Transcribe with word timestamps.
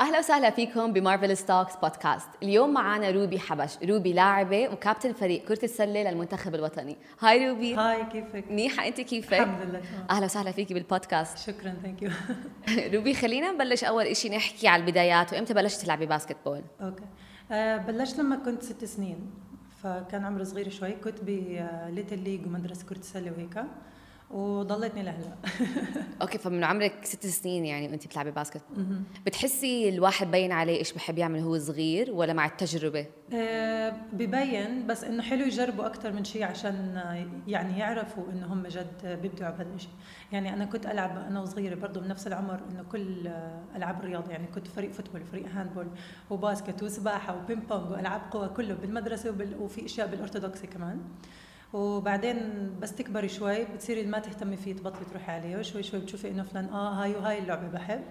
أهلا 0.00 0.18
وسهلا 0.18 0.50
فيكم 0.50 0.92
بمارفل 0.92 1.36
ستوكس 1.36 1.76
بودكاست 1.76 2.28
اليوم 2.42 2.72
معنا 2.72 3.10
روبي 3.10 3.38
حبش 3.38 3.78
روبي 3.84 4.12
لاعبة 4.12 4.68
وكابتن 4.68 5.12
فريق 5.12 5.44
كرة 5.44 5.64
السلة 5.64 6.10
للمنتخب 6.10 6.54
الوطني. 6.54 6.96
hi 7.20 7.48
روبي. 7.48 7.74
hi 7.74 8.04
كيفك؟ 8.04 8.44
منيحة 8.50 8.86
أنت 8.88 9.00
كيفك؟ 9.00 9.32
الحمد 9.32 9.68
لله. 9.68 9.82
أهلا 10.10 10.24
وسهلا 10.24 10.52
فيكي 10.52 10.74
بالبودكاست 10.74 11.38
شكرا 11.38 11.74
thank 11.82 12.02
you 12.02 12.10
روبي 12.94 13.14
خلينا 13.14 13.52
نبلش 13.52 13.84
أول 13.84 14.16
شيء 14.16 14.36
نحكي 14.36 14.68
على 14.68 14.82
البدايات. 14.82 15.32
وإمتى 15.32 15.54
بلشتي 15.54 15.84
تلعبي 15.84 16.06
basketball 16.06 16.62
okay. 16.80 17.04
آه 17.52 17.76
بلشت 17.76 18.18
لما 18.18 18.36
كنت 18.36 18.62
ست 18.62 18.84
سنين. 18.84 19.30
فكان 19.82 20.24
عمري 20.24 20.44
صغير 20.44 20.68
شوي. 20.70 20.92
كنت 20.92 21.18
ب 21.22 21.36
little 21.36 22.18
league 22.18 22.46
ومدرسة 22.46 22.86
كرة 22.86 22.98
السلة 22.98 23.32
وهيك 23.32 23.64
وضليتني 24.30 25.02
لهلا 25.02 25.34
okay 26.22 26.38
فمن 26.38 26.64
عمرك 26.64 27.04
ست 27.04 27.26
سنين 27.26 27.64
يعني 27.64 27.88
وانت 27.88 28.06
بتلعبي 28.06 28.30
basket. 28.30 28.62
بتحسي 29.26 29.88
الواحد 29.88 30.30
بين 30.30 30.52
عليه 30.52 30.78
إيش 30.78 30.92
بحب 30.92 31.18
يعمل 31.18 31.40
هو 31.40 31.58
صغير 31.58 32.10
ولا 32.12 32.32
مع 32.32 32.46
التجربة؟ 32.46 33.06
آه 33.34 33.92
ببين 34.12 34.86
بس 34.86 35.04
إنه 35.04 35.22
حلو 35.22 35.44
يجربوا 35.44 35.86
أكثر 35.86 36.12
من 36.12 36.24
شيء 36.24 36.44
عشان 36.44 36.96
آه، 36.96 37.26
يعني 37.48 37.78
يعرفوا 37.78 38.24
إنه 38.32 38.46
هم 38.46 38.66
جد 38.66 39.18
بيبدعوا 39.22 39.56
بهذا 39.56 39.74
الشيء 39.74 39.90
يعني 40.32 40.54
أنا 40.54 40.64
كنت 40.64 40.86
ألعب 40.86 41.18
أنا 41.18 41.40
وصغيره 41.40 41.74
برضه 41.74 42.00
بنفس 42.00 42.26
العمر 42.26 42.60
إنه 42.70 42.82
كل 42.82 43.26
آه، 43.26 43.62
ألعاب 43.76 44.00
الرياضة 44.00 44.30
يعني 44.30 44.46
كنت 44.46 44.66
فريق 44.66 44.92
football 44.92 45.22
وفريق 45.22 45.46
handball 45.48 45.86
و 46.30 46.37
basket 46.37 46.82
وسباحة 46.82 47.36
و 47.36 47.41
ping 47.41 47.62
pong 47.62 47.90
وألعاب 47.90 48.20
قوى 48.30 48.48
كله 48.48 48.74
بالمدرسة. 48.74 49.34
وفي 49.60 49.84
إشياء 49.84 50.06
بالارثوذكسي 50.06 50.66
كمان. 50.66 51.00
وبعدين 51.72 52.70
بس 52.80 52.94
تكبري 52.94 53.28
شوي 53.28 53.64
بتصيري 53.64 54.06
ما 54.06 54.18
تهتمي 54.18 54.56
فيه 54.56 54.72
تبطلي 54.72 55.04
تروحي 55.10 55.32
عليه. 55.32 55.56
وشوي 55.56 55.82
شوي 55.82 56.00
بتشوفي 56.00 56.28
إنه 56.28 56.42
فلان 56.42 56.64
آه 56.64 57.02
هاي 57.02 57.14
وهاي 57.14 57.38
اللعبة 57.38 57.68
بحب. 57.68 58.02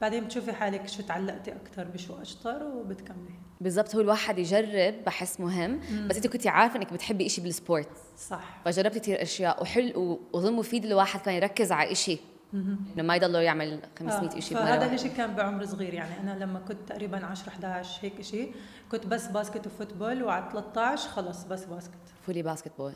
بعدين 0.00 0.24
بتشوفي 0.24 0.52
حالك 0.52 0.88
شو 0.88 1.02
تعلقتي 1.02 1.52
أكثر 1.52 1.84
بشو 1.84 2.22
أشطر 2.22 2.62
وبتكملي. 2.62 3.34
بالضبط 3.60 3.94
هو 3.94 4.00
الواحد 4.00 4.38
يجرب 4.38 4.94
بحس 5.06 5.40
مهم. 5.40 5.80
بس 6.08 6.16
أنت 6.16 6.26
كنتي 6.26 6.48
عارفة 6.48 6.76
إنك 6.76 6.92
بتحبي 6.92 7.28
شيء 7.28 7.44
بالسبورت. 7.44 7.88
صح. 8.18 8.60
فجربتي 8.64 9.00
كثير 9.00 9.22
أشياء 9.22 9.62
وحلو 9.62 10.20
وأظن 10.32 10.52
مفيد 10.52 10.84
الواحد 10.84 11.20
كان 11.20 11.34
يركز 11.34 11.72
على 11.72 11.94
شيء 11.94 12.20
إنه 12.54 13.02
ما 13.02 13.16
يضله 13.16 13.40
يعمل 13.40 13.80
500 13.98 14.40
شيء 14.40 14.56
بمره 14.58 14.64
فهذا 14.66 14.78
واحدة. 14.80 14.94
الشيء 14.94 15.12
كان 15.12 15.34
بعمر 15.34 15.64
صغير 15.66 15.94
يعني 15.94 16.20
أنا 16.20 16.44
لما 16.44 16.58
كنت 16.58 16.78
تقريبا 16.88 17.26
10 17.26 17.48
11 17.48 17.98
هيك 18.04 18.20
شيء 18.22 18.54
كنت 18.90 19.06
بس 19.06 19.26
basket 19.26 19.66
و 19.66 19.72
football 19.72 20.22
وعلى 20.22 20.48
13 20.52 21.08
خلص 21.08 21.44
بس 21.44 21.64
basket. 21.64 21.98
fully 22.26 22.42
basketball 22.42 22.92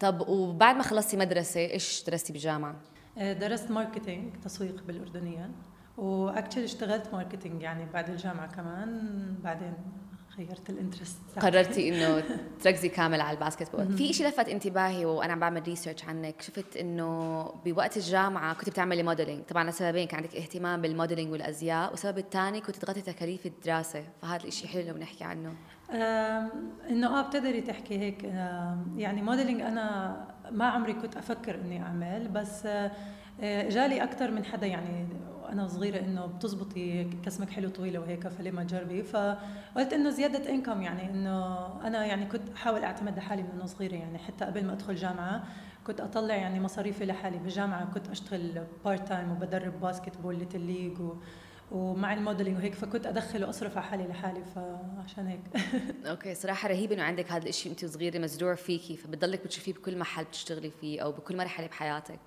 طب 0.00 0.28
وبعد 0.28 0.76
ما 0.76 0.82
خلصتي 0.82 1.16
مدرسة 1.16 1.60
إيش 1.60 2.04
درستي 2.06 2.32
بالجامعة؟ 2.32 2.76
آه، 3.18 3.32
درست 3.32 3.70
marketing 3.70 4.36
تسويق 4.44 4.82
بالأردنية 4.86 5.50
و 5.96 6.04
actually 6.04 6.64
اشتغلت 6.64 7.08
marketing 7.12 7.62
يعني 7.62 7.86
بعد 7.92 8.10
الجامعة 8.10 8.54
كمان 8.54 9.10
بعدين 9.44 9.72
غيرت 10.38 10.70
ال 10.70 10.75
interest 10.75 11.18
قررتي 11.40 11.88
إنه 11.88 12.24
تركزي 12.62 12.88
كامل 12.88 13.20
على 13.20 13.36
ال 13.36 13.76
basketball 13.76 13.96
في 13.96 14.12
شيء 14.12 14.28
لفت 14.28 14.48
انتباهي 14.48 15.04
وأنا 15.04 15.32
عم 15.32 15.40
بعمل 15.40 15.62
research 15.62 16.04
عنك. 16.04 16.42
شفت 16.42 16.76
إنه 16.76 17.42
بوقت 17.64 17.96
الجامعة 17.96 18.54
كنت 18.54 18.70
بتعملي 18.70 19.02
modeling 19.02 19.44
طبعا 19.44 19.70
لسببين 19.70 20.06
كان 20.06 20.20
عندك 20.20 20.36
اهتمام 20.36 20.82
بال 20.82 20.92
modeling 20.92 21.32
والأزياء 21.32 21.90
والسبب 21.90 22.18
الثاني 22.18 22.60
كنت 22.60 22.76
تغطي 22.76 23.00
تكاليف 23.00 23.46
الدراسة. 23.46 24.04
فهذا 24.22 24.44
الشيء 24.44 24.68
حلو 24.68 24.88
لو 24.88 24.96
نحكي 24.96 25.24
عنه. 25.24 25.54
إنه 26.90 27.18
آه 27.20 27.28
بتقدري 27.28 27.60
تحكي 27.60 27.98
هيك. 27.98 28.24
يعني 28.96 29.22
modeling 29.22 29.60
أنا 29.60 30.16
ما 30.50 30.64
عمري 30.64 30.92
كنت 30.92 31.16
أفكر 31.16 31.54
إني 31.54 31.82
أعمل 31.82 32.28
بس 32.28 32.66
آه، 33.40 33.68
جالي 33.68 34.02
أكثر 34.02 34.30
من 34.30 34.44
حدا 34.44 34.66
يعني 34.66 35.06
أنا 35.54 35.68
صغيرة 35.68 35.98
إنه 35.98 36.26
بتزبطي 36.26 37.04
كسمك 37.24 37.50
حلو 37.50 37.68
طويلة 37.68 37.98
وهيك 38.00 38.28
فليش 38.28 38.50
ما 38.50 38.64
تجربي؟ 38.64 39.02
فقلت 39.02 39.92
إنه 39.92 40.10
زيادة 40.10 40.50
income 40.50 40.82
يعني 40.82 41.10
إنه 41.10 41.66
أنا 41.86 42.06
يعني 42.06 42.26
كنت 42.26 42.48
أحاول 42.56 42.84
أعتمد 42.84 43.12
على 43.12 43.20
حالي 43.20 43.42
من 43.42 43.66
صغيرة 43.66 43.94
يعني 43.94 44.18
حتى 44.18 44.44
قبل 44.44 44.64
ما 44.64 44.72
أدخل 44.72 44.94
جامعة 44.94 45.44
كنت 45.86 46.00
أطلع 46.00 46.34
يعني 46.34 46.60
مصاريفي 46.60 47.04
لحالي. 47.06 47.38
بالجامعة 47.38 47.92
كنت 47.94 48.08
أشتغل 48.08 48.64
part 48.84 49.08
time 49.08 49.30
وبدرب 49.30 49.80
basketball 49.80 50.38
little 50.38 50.60
league 50.60 50.98
ومع 51.72 52.12
ال 52.14 52.19
modeling 52.19 52.56
وهيك 52.56 52.74
فكنت 52.74 53.06
أدخل 53.06 53.44
واصرف 53.44 53.76
على 53.76 53.86
حالي 53.86 54.06
لحالي 54.06 54.44
فعشان 54.44 55.26
هيك. 55.26 55.40
okay 56.10 56.34
صراحة 56.34 56.68
رهيب 56.68 56.92
إنه 56.92 57.02
عندك 57.02 57.32
هذا 57.32 57.48
الشيء 57.48 57.72
أنت 57.72 57.84
صغيره 57.84 58.18
مزروع 58.18 58.54
فيكي 58.54 58.96
فبتضلك 58.96 59.44
بتشوفيه 59.44 59.72
بكل 59.72 59.98
محل 59.98 60.24
بتشتغلي 60.24 60.70
فيه 60.70 61.00
أو 61.00 61.12
بكل 61.12 61.36
مرحلة 61.36 61.66
بحياتك. 61.66 62.18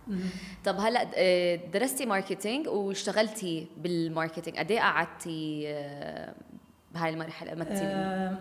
طب 0.66 0.76
هلأ 0.80 1.08
آه، 1.16 1.56
درستي 1.56 2.06
marketing 2.06 2.68
واشتغلتي 2.68 3.68
بال 3.78 3.92
marketing 3.92 4.58
قد 4.58 4.72
إيه 4.72 4.80
قعدتي 4.80 5.64
آه، 5.68 6.34
بهاي 6.94 7.10
المرحلة 7.10 7.56
مثلي 7.56 7.78
آه، 7.82 8.38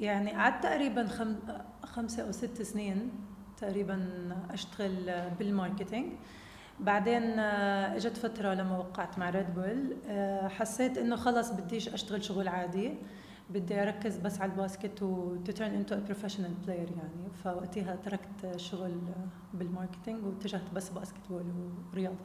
يعني 0.00 0.30
قعدت 0.30 0.62
تقريبا 0.62 1.06
خم... 1.06 1.36
خمسة 1.84 2.22
أو 2.22 2.32
ست 2.32 2.62
سنين 2.62 3.10
تقريبا 3.60 4.08
أشتغل 4.50 5.30
بال 5.38 5.50
marketing. 5.50 6.12
بعدين 6.80 7.38
آه، 7.38 7.96
إجت 7.96 8.16
فترة 8.16 8.54
لما 8.54 8.78
وقعت 8.78 9.18
مع 9.18 9.30
ريد 9.30 9.54
بول 9.54 9.96
آه، 10.08 10.48
حسيت 10.48 10.98
إنه 10.98 11.16
خلص 11.16 11.50
بديش 11.50 11.88
أشتغل 11.88 12.24
شغل 12.24 12.48
عادي 12.48 12.94
بدي 13.50 13.82
أركز 13.82 14.16
بس 14.16 14.40
على 14.40 14.52
ال 14.52 14.59
basket 14.59 15.02
و 15.02 15.36
to 15.44 15.50
turn 15.50 15.72
into 15.82 15.92
a 15.92 16.12
professional 16.12 16.66
player 16.66 16.90
يعني. 16.96 17.30
فوقتها 17.44 17.96
تركت 17.96 18.56
شغل 18.56 19.00
بال 19.54 19.67
marketing 19.67 20.24
واتجهت 20.26 20.70
بس 20.74 20.88
basketball 20.88 21.44
ورياضة. 21.92 22.16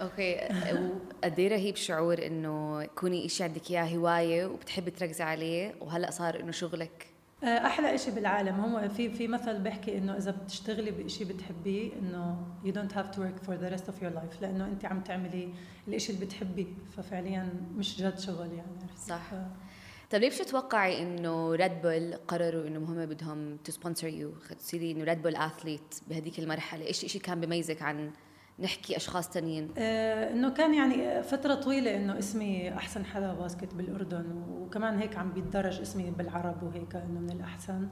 okay 0.00 0.48
وقد 0.72 1.38
إيه 1.38 1.48
رهيب 1.48 1.76
شعور 1.76 2.26
إنه 2.26 2.82
يكوني 2.82 3.28
شيء 3.28 3.46
عندك 3.46 3.70
إياه 3.70 3.96
هواية 3.96 4.46
وبتحبي 4.46 4.90
تركزي 4.90 5.24
عليه 5.24 5.74
وهلأ 5.80 6.10
صار 6.10 6.40
إنه 6.40 6.50
شغلك 6.50 7.06
أحلى 7.44 7.98
شيء 7.98 8.14
بالعالم 8.14 8.60
هو 8.60 8.88
في 8.88 9.10
في 9.10 9.28
مثل 9.28 9.58
بيحكي 9.58 9.98
إنه 9.98 10.16
إذا 10.16 10.30
بتشتغلي 10.30 10.90
بشيء 10.90 11.26
بتحبيه 11.26 11.92
إنه 11.92 12.46
you 12.64 12.68
don't 12.70 12.92
have 12.94 13.14
to 13.16 13.18
work 13.18 13.46
for 13.46 13.52
the 13.52 13.74
rest 13.76 13.84
of 13.88 14.02
your 14.02 14.14
life 14.16 14.42
لأنه 14.42 14.66
أنت 14.66 14.84
عم 14.84 15.00
تعملي 15.00 15.48
الشيء 15.88 16.14
اللي 16.14 16.26
بتحبيه 16.26 16.66
ففعليا 16.96 17.48
مش 17.76 18.02
جد 18.02 18.18
شغل 18.18 18.52
يعني 18.52 18.72
عرفتي؟ 18.82 19.08
صح. 19.08 19.30
ف- 19.30 19.64
طيب 20.10 20.22
ليه 20.22 20.30
شو 20.30 20.44
تتوقعي 20.44 21.02
إنه 21.02 21.54
ريد 21.54 21.82
بول 21.82 22.14
قرروا 22.28 22.66
إنه 22.66 22.78
هم 22.78 23.06
بدهم 23.06 23.56
to 23.64 23.72
sponsor 23.72 24.08
you 24.08 24.32
تصيري 24.58 24.90
إنه 24.90 25.04
ريد 25.04 25.22
بول 25.22 25.36
athlete 25.36 25.94
بهديك 26.08 26.38
المرحلة 26.38 26.86
إيش 26.86 26.98
شيء 27.06 27.20
كان 27.20 27.40
بيميزك 27.40 27.82
عن 27.82 28.10
نحكي 28.58 28.96
أشخاص 28.96 29.30
تانيين؟ 29.30 29.68
آه، 29.78 30.32
إنه 30.32 30.50
كان 30.50 30.74
يعني 30.74 31.22
فترة 31.22 31.54
طويلة 31.54 31.96
إنه 31.96 32.18
اسمي 32.18 32.74
أحسن 32.74 33.04
حدا 33.04 33.34
basket 33.34 33.74
بالأردن 33.74 34.24
وكمان 34.48 34.98
هيك 34.98 35.16
عم 35.16 35.32
بيتدرج 35.32 35.80
اسمي 35.80 36.10
بالعرب 36.10 36.62
وهيك 36.62 36.96
إنه 36.96 37.20
من 37.20 37.30
الأحسن. 37.30 37.88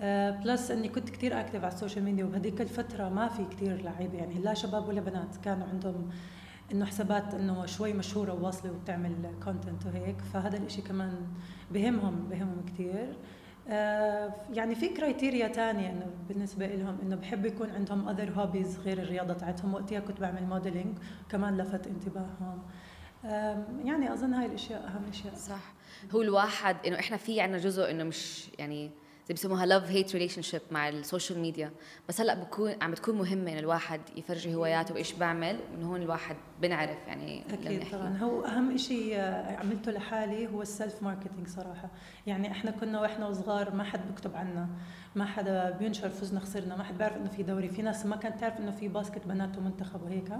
آه، 0.00 0.30
plus 0.30 0.70
إني 0.70 0.88
كنت 0.88 1.10
كتير 1.10 1.40
active 1.40 1.64
على 1.64 1.72
ال 1.74 1.78
social 1.78 2.04
media 2.04 2.24
وبهديك 2.24 2.60
الفترة 2.60 3.08
ما 3.08 3.28
في 3.28 3.44
كتير 3.44 3.82
لعيبة 3.82 4.18
يعني 4.18 4.34
لا 4.34 4.54
شباب 4.54 4.88
ولا 4.88 5.00
بنات 5.00 5.36
كانوا 5.44 5.66
عندهم 5.66 6.08
إنه 6.72 6.84
حسابات 6.84 7.34
إنه 7.34 7.66
شوي 7.66 7.92
مشهورة 7.92 8.32
وواصلة 8.32 8.72
وبتعمل 8.72 9.12
content 9.44 9.86
وهيك 9.86 10.20
فهذا 10.32 10.56
الإشي 10.56 10.82
كمان 10.82 11.26
بهمهم 11.70 12.28
بهمهم 12.30 12.64
كتير. 12.66 12.94
آه، 13.02 13.35
يعني 14.52 14.74
في 14.74 14.88
criteria 14.88 15.48
تانية 15.48 15.90
إنه 15.90 16.06
بالنسبة 16.28 16.66
لهم 16.66 16.98
إنه 17.02 17.16
بحب 17.16 17.46
يكون 17.46 17.70
عندهم 17.70 18.08
other 18.08 18.30
hobbies 18.30 18.78
غير 18.78 18.98
الرياضة 18.98 19.34
تاعتهم 19.34 19.74
وقتها 19.74 20.00
كنت 20.00 20.20
بعمل 20.20 20.46
modeling 20.46 20.98
كمان 21.28 21.56
لفت 21.56 21.86
انتباههم. 21.86 22.62
يعني 23.84 24.12
أظن 24.12 24.34
هاي 24.34 24.46
الأشياء 24.46 24.86
أهم 24.86 25.08
أشياء. 25.08 25.34
صح. 25.34 25.72
هو 26.14 26.22
الواحد 26.22 26.76
إنه 26.86 26.98
إحنا 26.98 27.16
في 27.16 27.40
عنا 27.40 27.58
جزء 27.58 27.90
إنه 27.90 28.04
مش 28.04 28.48
يعني 28.58 28.90
زي 29.28 29.34
بيسموها 29.34 29.66
love 29.66 29.90
hate 29.90 30.12
relationship 30.12 30.60
مع 30.70 30.88
ال 30.88 30.95
social 30.95 31.38
media. 31.38 31.70
بس 32.08 32.20
هلأ 32.20 32.34
بكون 32.34 32.74
عم 32.82 32.90
بتكون 32.90 33.18
مهمة 33.18 33.52
انه 33.52 33.58
الواحد 33.58 34.00
يفرجي 34.16 34.54
هواياته 34.54 34.94
وإيش 34.94 35.12
بعمل 35.12 35.58
من 35.76 35.84
هون 35.84 36.02
الواحد 36.02 36.36
بنعرف 36.62 36.98
يعني 37.06 37.44
أكيد. 37.54 37.90
طبعا. 37.92 38.16
هو 38.16 38.44
أهم 38.44 38.76
شيء 38.76 39.20
عملته 39.60 39.92
لحالي 39.92 40.46
هو 40.46 40.62
ال 40.62 40.70
self 40.70 41.02
marketing 41.02 41.48
صراحة. 41.48 41.90
يعني 42.26 42.50
إحنا 42.50 42.70
كنا 42.70 43.00
وإحنا 43.00 43.28
وصغار 43.28 43.74
ما 43.74 43.84
حد 43.84 44.00
بيكتب 44.08 44.36
عنا 44.36 44.68
ما 45.16 45.24
حدا 45.24 45.70
بينشر 45.70 46.08
فزنا 46.08 46.40
خسرنا 46.40 46.76
ما 46.76 46.84
حد 46.84 46.98
بيعرف 46.98 47.16
إنه 47.16 47.28
في 47.28 47.42
دوري. 47.42 47.68
في 47.68 47.82
ناس 47.82 48.06
ما 48.06 48.16
كانت 48.16 48.40
تعرف 48.40 48.60
إنه 48.60 48.70
في 48.70 48.88
basket 48.88 49.26
بنات 49.26 49.58
ومنتخب 49.58 50.02
وهيك. 50.02 50.32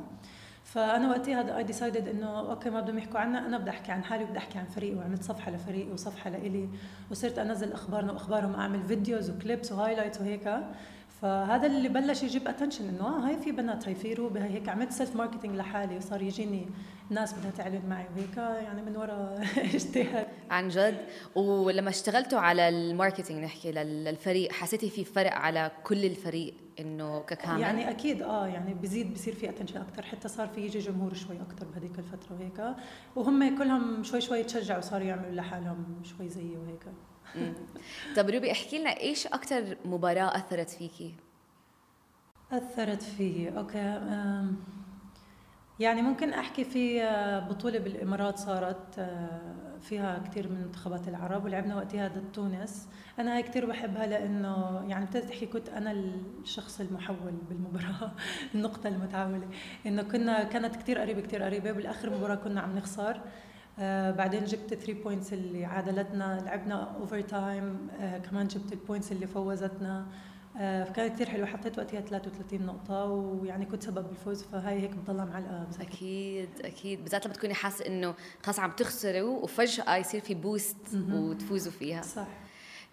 فأنا 0.66 1.10
وقتها 1.10 1.56
I 1.58 1.64
decided 1.64 2.08
إنه 2.08 2.50
okay 2.50 2.70
ما 2.70 2.80
بدهم 2.80 2.98
يحكوا 2.98 3.20
عنا 3.20 3.46
أنا 3.46 3.58
بدي 3.58 3.70
أحكي 3.70 3.92
عن 3.92 4.04
حالي 4.04 4.24
وبدي 4.24 4.38
أحكي 4.38 4.58
عن 4.58 4.64
فريقي 4.64 4.94
وعملت 4.94 5.22
صفحة 5.22 5.50
لفريقي 5.50 5.92
وصفحة 5.92 6.30
لإلي 6.30 6.68
وصرت 7.10 7.38
أنزل 7.38 7.72
أخبارنا 7.72 8.12
وأخبارهم 8.12 8.54
أعمل 8.54 8.82
videos 8.82 9.30
و 9.30 9.38
clips 9.38 9.72
و 9.72 9.77
highlights 9.77 10.20
وهيك. 10.20 10.48
فهذا 11.22 11.66
اللي 11.66 11.88
بلش 11.88 12.22
يجيب 12.22 12.48
attention 12.48 12.88
إنه 12.88 13.06
آه 13.06 13.28
هاي 13.28 13.36
في 13.36 13.52
بنات 13.52 13.88
هاي 13.88 13.94
في 13.94 14.14
روبي 14.14 14.40
هاي 14.40 14.48
هيك 14.48 14.68
عملت 14.68 14.92
self 14.92 15.16
marketing 15.16 15.56
لحالي 15.56 15.96
وصار 15.96 16.22
يجيني 16.22 16.68
ناس 17.10 17.34
بدها 17.34 17.50
تعلن 17.50 17.82
معي 17.88 18.06
وهيك 18.16 18.36
يعني 18.36 18.82
من 18.82 18.96
وراء 18.96 19.46
اجتهاد 19.74 20.26
عن 20.50 20.68
جد؟ 20.68 20.96
ولما 21.34 21.90
اشتغلتوا 21.90 22.38
على 22.38 22.68
ال 22.68 22.76
marketing 22.76 23.44
نحكي 23.44 23.72
للفريق 23.72 24.52
حسيتي 24.52 24.90
في 24.90 25.04
فرق 25.04 25.32
على 25.32 25.70
كل 25.84 26.04
الفريق 26.04 26.54
إنه 26.80 27.20
ككامل؟ 27.20 27.60
يعني 27.60 27.90
أكيد 27.90 28.22
آه 28.22 28.46
يعني 28.46 28.74
بزيد 28.74 29.14
بصير 29.14 29.34
في 29.34 29.48
attention 29.48 29.80
أكثر 29.80 30.02
حتى 30.02 30.28
صار 30.28 30.48
في 30.48 30.60
يجي 30.60 30.78
جمهور 30.78 31.14
شوي 31.14 31.36
أكثر 31.36 31.66
بهذيك 31.66 31.98
الفترة 31.98 32.36
وهيك. 32.36 32.76
وهم 33.16 33.58
كلهم 33.58 34.02
شوي 34.02 34.20
شوي 34.20 34.42
تشجعوا 34.44 34.80
صاروا 34.80 35.06
يعملوا 35.06 35.32
لحالهم 35.34 36.02
شوي 36.04 36.28
زيي 36.28 36.56
وهيك. 36.56 36.86
طب 38.17 38.31
روبي 38.31 38.52
احكي 38.52 38.78
لنا 38.78 38.90
إيش 38.90 39.26
أكثر 39.26 39.76
مباراة 39.84 40.37
أثرت 40.37 40.70
فيكي 40.70 41.14
أثرت 42.52 43.02
فيي 43.02 43.58
okay 43.58 44.00
يعني 45.81 46.02
ممكن 46.02 46.32
أحكي 46.32 46.64
في 46.64 47.02
آه، 47.02 47.49
بطولة 47.49 47.78
بالإمارات 47.78 48.38
صارت 48.38 48.99
آه، 48.99 49.78
فيها 49.81 50.19
كثير 50.19 50.49
من 50.49 50.61
منتخبات 50.61 51.08
العرب 51.08 51.44
ولعبنا 51.44 51.76
وقتها 51.76 52.08
ضد 52.08 52.32
تونس. 52.32 52.88
أنا 53.19 53.37
هاي 53.37 53.43
كثير 53.43 53.67
بحبها 53.67 54.06
لأنه 54.06 54.84
يعني 54.88 55.05
ابتدت 55.05 55.25
تحكي 55.25 55.46
كنت 55.46 55.69
أنا 55.69 55.93
الشخص 55.93 56.81
المحول 56.81 57.32
بالمباراة 57.49 58.12
النقطة 58.55 58.88
المتعاملة 58.88 59.49
إنه 59.87 60.02
كنا 60.02 60.44
كانت 60.44 60.76
كثير 60.76 60.99
قريبة 60.99 61.20
كثير 61.20 61.43
قريبة 61.43 61.73
بالآخر 61.73 62.11
مباراة 62.11 62.34
كنا 62.34 62.61
عم 62.61 62.76
نخسر. 62.76 63.20
آه 63.78 64.11
بعدين 64.11 64.44
جبت 64.44 64.75
3 64.75 64.93
points 65.02 65.32
اللي 65.32 65.64
عادلتنا 65.64 66.40
لعبنا 66.44 66.96
overtime 67.00 67.88
آه 68.00 68.19
كمان 68.19 68.49
جبت 68.49 68.73
ال 68.72 68.78
points 68.78 69.12
اللي 69.12 69.26
فوزتنا. 69.26 70.06
آه 70.56 70.84
فكانت 70.84 71.14
كثير 71.14 71.26
حلوة. 71.28 71.46
حطيت 71.46 71.78
وقتها 71.78 72.00
33 72.00 72.67
نقطة 72.67 73.05
ويعني 73.05 73.64
كنت 73.67 73.82
سبب 73.82 74.08
بالفوز 74.08 74.43
فهاي 74.43 74.81
هيك 74.81 74.90
بتضلها 74.90 75.25
معلقة 75.25 75.67
أكيد 75.81 76.49
أكيد. 76.64 77.02
بالذات 77.02 77.26
لما 77.26 77.34
تكوني 77.34 77.55
حاسة 77.55 77.87
إنه 77.87 78.14
خلص 78.43 78.58
عم 78.58 78.70
تخسروا 78.70 79.38
وفجأة 79.43 79.96
يصير 79.96 80.20
في 80.20 80.34
boost 80.34 80.76
وتفوزوا 81.12 81.73
فيها. 81.73 82.02
صح. 82.02 82.26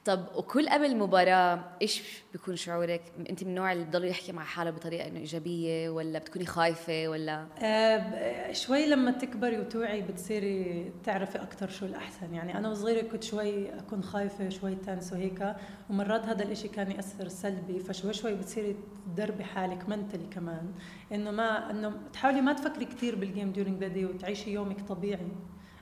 طب 0.05 0.25
وكل 0.35 0.69
قبل 0.69 0.85
المباراة 0.85 1.63
إيش 1.81 2.03
بيكون 2.31 2.55
شعورك؟ 2.55 3.01
أنت 3.29 3.43
من 3.43 3.49
النوع 3.49 3.71
اللي 3.71 3.83
بضل 3.83 4.05
يحكي 4.05 4.31
مع 4.31 4.43
حاله 4.43 4.71
بطريقة 4.71 5.07
إنه 5.07 5.19
إيجابية 5.19 5.89
ولا 5.89 6.19
بتكوني 6.19 6.45
خايفة 6.45 7.07
ولا؟ 7.07 7.47
آه 7.59 8.51
شوي 8.51 8.85
لما 8.85 9.11
تكبري 9.11 9.59
وتوعي 9.59 10.01
بتصيري 10.01 10.91
تعرفي 11.03 11.37
أكثر 11.37 11.69
شو 11.69 11.85
الأحسن، 11.85 12.33
يعني 12.33 12.57
أنا 12.57 12.69
وصغيرة 12.69 13.07
كنت 13.07 13.23
شوي 13.23 13.79
أكون 13.79 14.03
خايفة 14.03 14.49
شوي 14.49 14.75
tense 14.75 15.13
وهيك، 15.13 15.55
ومرات 15.89 16.25
هذا 16.25 16.43
الإشي 16.43 16.67
كان 16.67 16.91
يأثر 16.91 17.27
سلبي 17.27 17.79
فشوي 17.79 18.13
شوي 18.13 18.35
بتصيري 18.35 18.75
تدربي 19.05 19.43
حالك 19.43 19.89
mentally 19.89 20.27
كمان، 20.27 20.71
إنه 21.11 21.31
ما 21.31 21.71
إنه 21.71 21.93
تحاولي 22.13 22.41
ما 22.41 22.53
تفكري 22.53 22.85
كثير 22.85 23.15
بال 23.15 23.27
game 23.27 23.51
during 23.51 23.79
the 23.79 23.87
day 23.87 24.05
وتعيشي 24.05 24.51
يومك 24.51 24.81
طبيعي. 24.81 25.31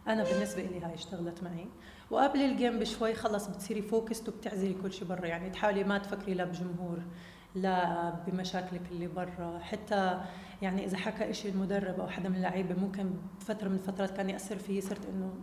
أنا 0.08 0.24
بالنسبة 0.24 0.62
لي 0.62 0.80
هاي 0.80 0.94
اشتغلت 0.94 1.44
معي. 1.44 1.68
وقبل 2.12 2.42
ال 2.42 2.49
game 2.49 2.80
بشوي 2.80 3.14
خلص 3.14 3.48
بتصيري 3.48 3.82
focused 3.82 4.30
وبتعزلي 4.30 4.74
كل 4.74 4.94
شيء 4.94 5.08
برا 5.08 5.26
يعني 5.26 5.50
تحاولي 5.50 5.84
ما 5.84 5.98
تفكري 5.98 6.34
لا 6.34 6.46
بجمهور 6.46 7.00
لا 7.56 8.10
بمشاكلك 8.28 8.82
اللي 8.92 9.08
برا. 9.08 9.60
حتى 9.60 10.22
يعني 10.62 10.86
إذا 10.86 10.98
حكى 10.98 11.34
شيء 11.34 11.52
المدرب 11.52 12.00
أو 12.00 12.08
حدا 12.08 12.30
من 12.30 12.36
اللعيبة 12.36 12.76
ممكن 12.76 13.14
فترة 13.40 13.68
من 13.68 13.76
الفترات 13.76 14.18
كان 14.18 14.30
يأثر 14.30 14.58
فيي 14.58 14.82
صرت 14.82 15.06
إنه 15.06 15.34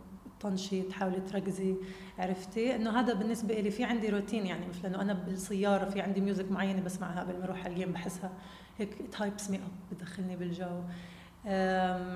طنشي 0.41 0.82
تحاولي 0.82 1.20
تركزي 1.20 1.75
عرفتي؟ 2.19 2.76
إنه 2.76 3.00
هذا 3.00 3.14
بالنسبة 3.14 3.55
لي 3.61 3.71
في 3.71 3.85
عندي 3.85 4.09
روتين 4.09 4.47
يعني 4.47 4.67
مثل 4.69 4.87
إنه 4.87 5.00
أنا 5.03 5.12
بالسيارة 5.12 5.91
في 5.91 6.00
عندي 6.00 6.21
music 6.21 6.50
معينة 6.50 6.82
بسمعها 6.82 7.21
قبل 7.21 7.38
ما 7.38 7.44
أروح 7.44 7.64
على 7.64 7.73
ال 7.73 7.77
game 7.77 7.93
بحسها 7.93 8.31
هيك 8.79 8.97
hypes 9.19 9.50
me 9.50 9.56
up 9.56 9.62
بدخلني 9.93 10.37
بالجو. 10.37 10.81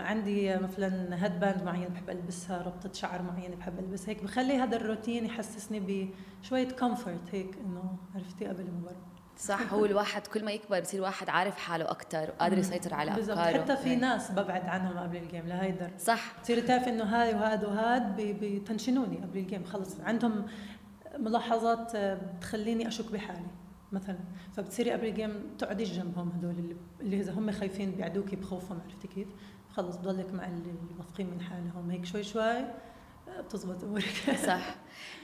عندي 0.00 0.56
مثلا 0.56 1.24
head 1.24 1.40
band 1.40 1.62
معين 1.62 1.88
بحب 1.88 2.10
ألبسها 2.10 2.62
ربطة 2.62 2.92
شعر 2.92 3.22
معينة 3.22 3.56
بحب 3.56 3.78
ألبسها 3.78 4.10
هيك 4.10 4.22
بخلي 4.22 4.56
هذا 4.56 4.76
الروتين 4.76 5.26
يحسسني 5.26 6.10
بشوية 6.42 6.68
comfort 6.68 7.28
هيك 7.32 7.56
إنه 7.64 7.96
عرفتي 8.14 8.46
قبل 8.46 8.60
المباراه 8.60 8.96
صح 9.38 9.72
هو 9.72 9.84
الواحد 9.84 10.26
كل 10.26 10.44
ما 10.44 10.52
يكبر 10.52 10.80
بصير 10.80 11.02
واحد 11.02 11.28
عارف 11.28 11.56
حاله 11.56 11.90
أكثر 11.90 12.30
وقادر 12.30 12.58
يسيطر 12.58 12.94
على. 12.94 13.10
أفكاره. 13.10 13.62
حتى 13.62 13.76
في 13.76 13.96
ناس 13.96 14.30
ببعد 14.30 14.66
عنهم 14.66 14.98
قبل 14.98 15.16
ال 15.16 15.22
game 15.22 15.46
لهيدا 15.46 15.90
صح. 15.98 16.38
بتصيري 16.38 16.60
تعرفي 16.60 16.90
إنه 16.90 17.04
هاي 17.04 17.34
وهذا 17.34 17.66
وهذا 17.66 18.14
بت 18.18 18.35
tension 18.35 18.92
وني 18.92 19.16
قبل 19.16 19.38
ال 19.38 19.44
game 19.44 19.64
خلص. 19.64 20.00
عندهم 20.00 20.46
ملاحظات 21.18 21.96
بتخليني 21.96 22.88
أشك 22.88 23.12
بحالي. 23.12 23.46
مثلا. 23.92 24.18
فبتصيري 24.56 24.90
قبل 24.90 25.06
ال 25.06 25.16
game 25.16 25.54
تقعديش 25.58 25.92
جنبهم 25.92 26.28
هدول 26.28 26.50
اللي, 26.50 26.76
اللي 27.00 27.20
إذا 27.20 27.32
هم 27.32 27.52
خايفين 27.52 27.90
بيعدوكي 27.90 28.36
بخوفهم 28.36 28.80
عرفتي 28.80 29.08
كيف؟ 29.08 29.28
خلص 29.70 29.96
بضلك 29.96 30.34
مع 30.34 30.46
اللي 30.46 30.74
واثقين 30.98 31.30
من 31.30 31.40
حالهم. 31.40 31.90
هيك 31.90 32.04
شوي 32.04 32.22
شوي 32.22 32.64
بتزبط 33.40 33.84
أمورك. 33.84 34.36
صح. 34.46 34.74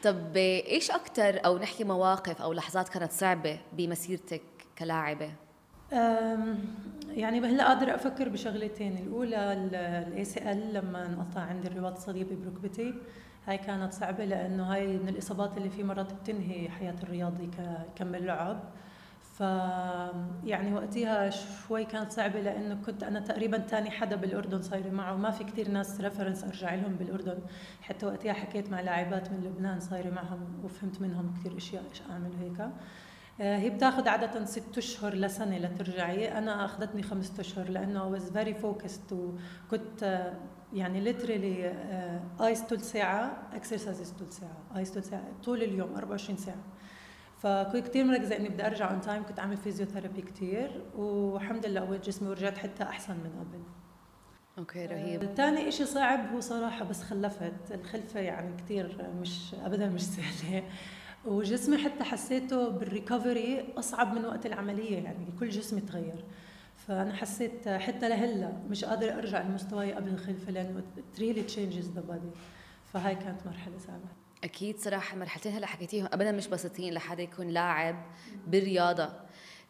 طب 0.02 0.36
إيش 0.36 0.90
أكثر 0.90 1.40
أو 1.44 1.58
نحكي 1.58 1.84
مواقف 1.84 2.42
أو 2.42 2.52
لحظات 2.52 2.88
كانت 2.88 3.12
صعبة 3.12 3.60
بمسيرتك 3.72 4.42
كلاعبة؟ 4.78 5.32
يعني 7.10 7.40
هلا 7.40 7.68
قادر 7.68 7.94
أفكر 7.94 8.28
بشغلتين. 8.28 8.98
الأولى 8.98 9.52
ال 9.52 10.24
ACL 10.24 10.74
لما 10.74 11.06
انقطع 11.06 11.40
عندي 11.40 11.68
الرباط 11.68 11.96
الصليبي 11.96 12.34
بركبتي 12.34 12.94
هاي 13.48 13.58
كانت 13.58 13.92
صعبة 13.92 14.24
لأنه 14.24 14.62
هاي 14.74 14.86
من 14.86 15.08
الإصابات 15.08 15.56
اللي 15.56 15.70
في 15.70 15.82
مرات 15.82 16.12
بتنهي 16.12 16.68
حياة 16.68 16.94
الرياضي 17.02 17.50
يكمل 17.96 18.26
لعب. 18.26 18.60
ف 19.20 19.40
يعني 20.44 20.74
وقتها 20.74 21.30
شوي 21.30 21.84
كانت 21.84 22.12
صعبة 22.12 22.40
لأنه 22.40 22.82
كنت 22.86 23.02
أنا 23.02 23.20
تقريبا 23.20 23.58
ثاني 23.58 23.90
حدا 23.90 24.16
بالأردن 24.16 24.62
صايرة 24.62 24.90
معه. 24.90 25.14
وما 25.14 25.30
في 25.30 25.44
كثير 25.44 25.68
ناس 25.68 26.00
reference 26.00 26.44
أرجع 26.44 26.74
لهم 26.74 26.94
بالأردن. 26.94 27.38
حتى 27.82 28.06
وقتها 28.06 28.32
حكيت 28.32 28.70
مع 28.70 28.80
لاعبات 28.80 29.32
من 29.32 29.44
لبنان 29.44 29.80
صايرة 29.80 30.10
معهم 30.10 30.64
وفهمت 30.64 31.00
منهم 31.00 31.34
كثير 31.34 31.56
أشياء 31.56 31.82
إيش 31.90 32.02
أعمل 32.10 32.30
هيك. 32.40 32.60
آه، 33.40 33.58
هي 33.58 33.70
بتاخذ 33.70 34.08
عادة 34.08 34.44
ست 34.44 34.78
أشهر 34.78 35.14
لسنة 35.14 35.58
لترجعي، 35.58 36.38
أنا 36.38 36.64
أخذتني 36.64 37.02
خمسة 37.02 37.40
أشهر 37.40 37.68
لأنه 37.68 38.16
I 38.16 38.20
was 38.20 38.24
very 38.24 38.62
focused 38.62 39.12
وكنت 39.12 40.02
آه، 40.02 40.32
يعني 40.72 41.00
literally 41.00 41.74
ice 42.40 42.62
ثلث 42.62 42.92
ساعة 42.92 43.48
exercise 43.52 44.14
ثلث 44.18 44.38
ساعة، 44.38 44.56
ice 44.76 44.92
ثلث 44.92 45.10
ساعة 45.10 45.24
طول 45.44 45.62
اليوم 45.62 45.94
24 45.94 46.36
ساعة. 46.38 46.64
فكنت 47.38 47.88
كثير 47.88 48.04
مركزة 48.04 48.36
إني 48.36 48.48
بدي 48.48 48.66
أرجع 48.66 48.90
on 48.90 49.00
time، 49.00 49.22
كنت 49.26 49.38
أعمل 49.38 49.56
physiotherapy 49.56 50.22
كثير 50.22 50.84
والحمد 50.96 51.66
لله 51.66 51.80
قويت 51.80 52.06
جسمي 52.06 52.28
ورجعت 52.28 52.58
حتى 52.58 52.82
أحسن 52.82 53.14
من 53.14 53.30
قبل. 53.40 53.62
okay 54.58 54.86
رهيب 54.86 55.24
ثاني 55.24 55.70
شيء 55.70 55.86
صعب 55.86 56.32
هو 56.32 56.40
صراحة 56.40 56.84
بس 56.84 57.02
خلفت 57.02 57.72
الخلفة 57.72 58.20
يعني 58.20 58.56
كثير 58.56 59.10
مش 59.20 59.54
ابدا 59.54 59.88
مش 59.88 60.02
سهلة 60.02 60.62
وجسمي 61.26 61.78
حتى 61.78 62.04
حسيته 62.04 62.68
بال 62.68 62.89
recovery 62.89 63.74
أصعب 63.78 64.14
من 64.14 64.24
وقت 64.24 64.46
العملية 64.46 65.04
يعني 65.04 65.26
كل 65.40 65.48
جسمي 65.48 65.80
تغير 65.80 66.24
فأنا 66.86 67.14
حسيت 67.14 67.68
حتى 67.68 68.08
لهلأ 68.08 68.52
مش 68.70 68.84
قادرة 68.84 69.12
أرجع 69.12 69.42
لمستواي 69.42 69.92
قبل 69.92 70.08
الخلفة 70.08 70.52
لأنه 70.52 70.82
really 71.18 71.42
changes 71.42 71.90
the 71.90 72.00
body 72.00 72.30
فهاي 72.92 73.14
كانت 73.14 73.46
مرحلة 73.46 73.78
صعبه 73.78 74.08
أكيد 74.44 74.78
صراحة 74.78 75.14
المرحلتين 75.14 75.52
هلأ 75.52 75.66
حكيتيهم 75.66 76.08
ابدا 76.12 76.32
مش 76.32 76.48
بسيطين 76.48 76.94
لحدا 76.94 77.22
يكون 77.22 77.48
لاعب 77.48 77.96
بالرياضة. 78.46 79.12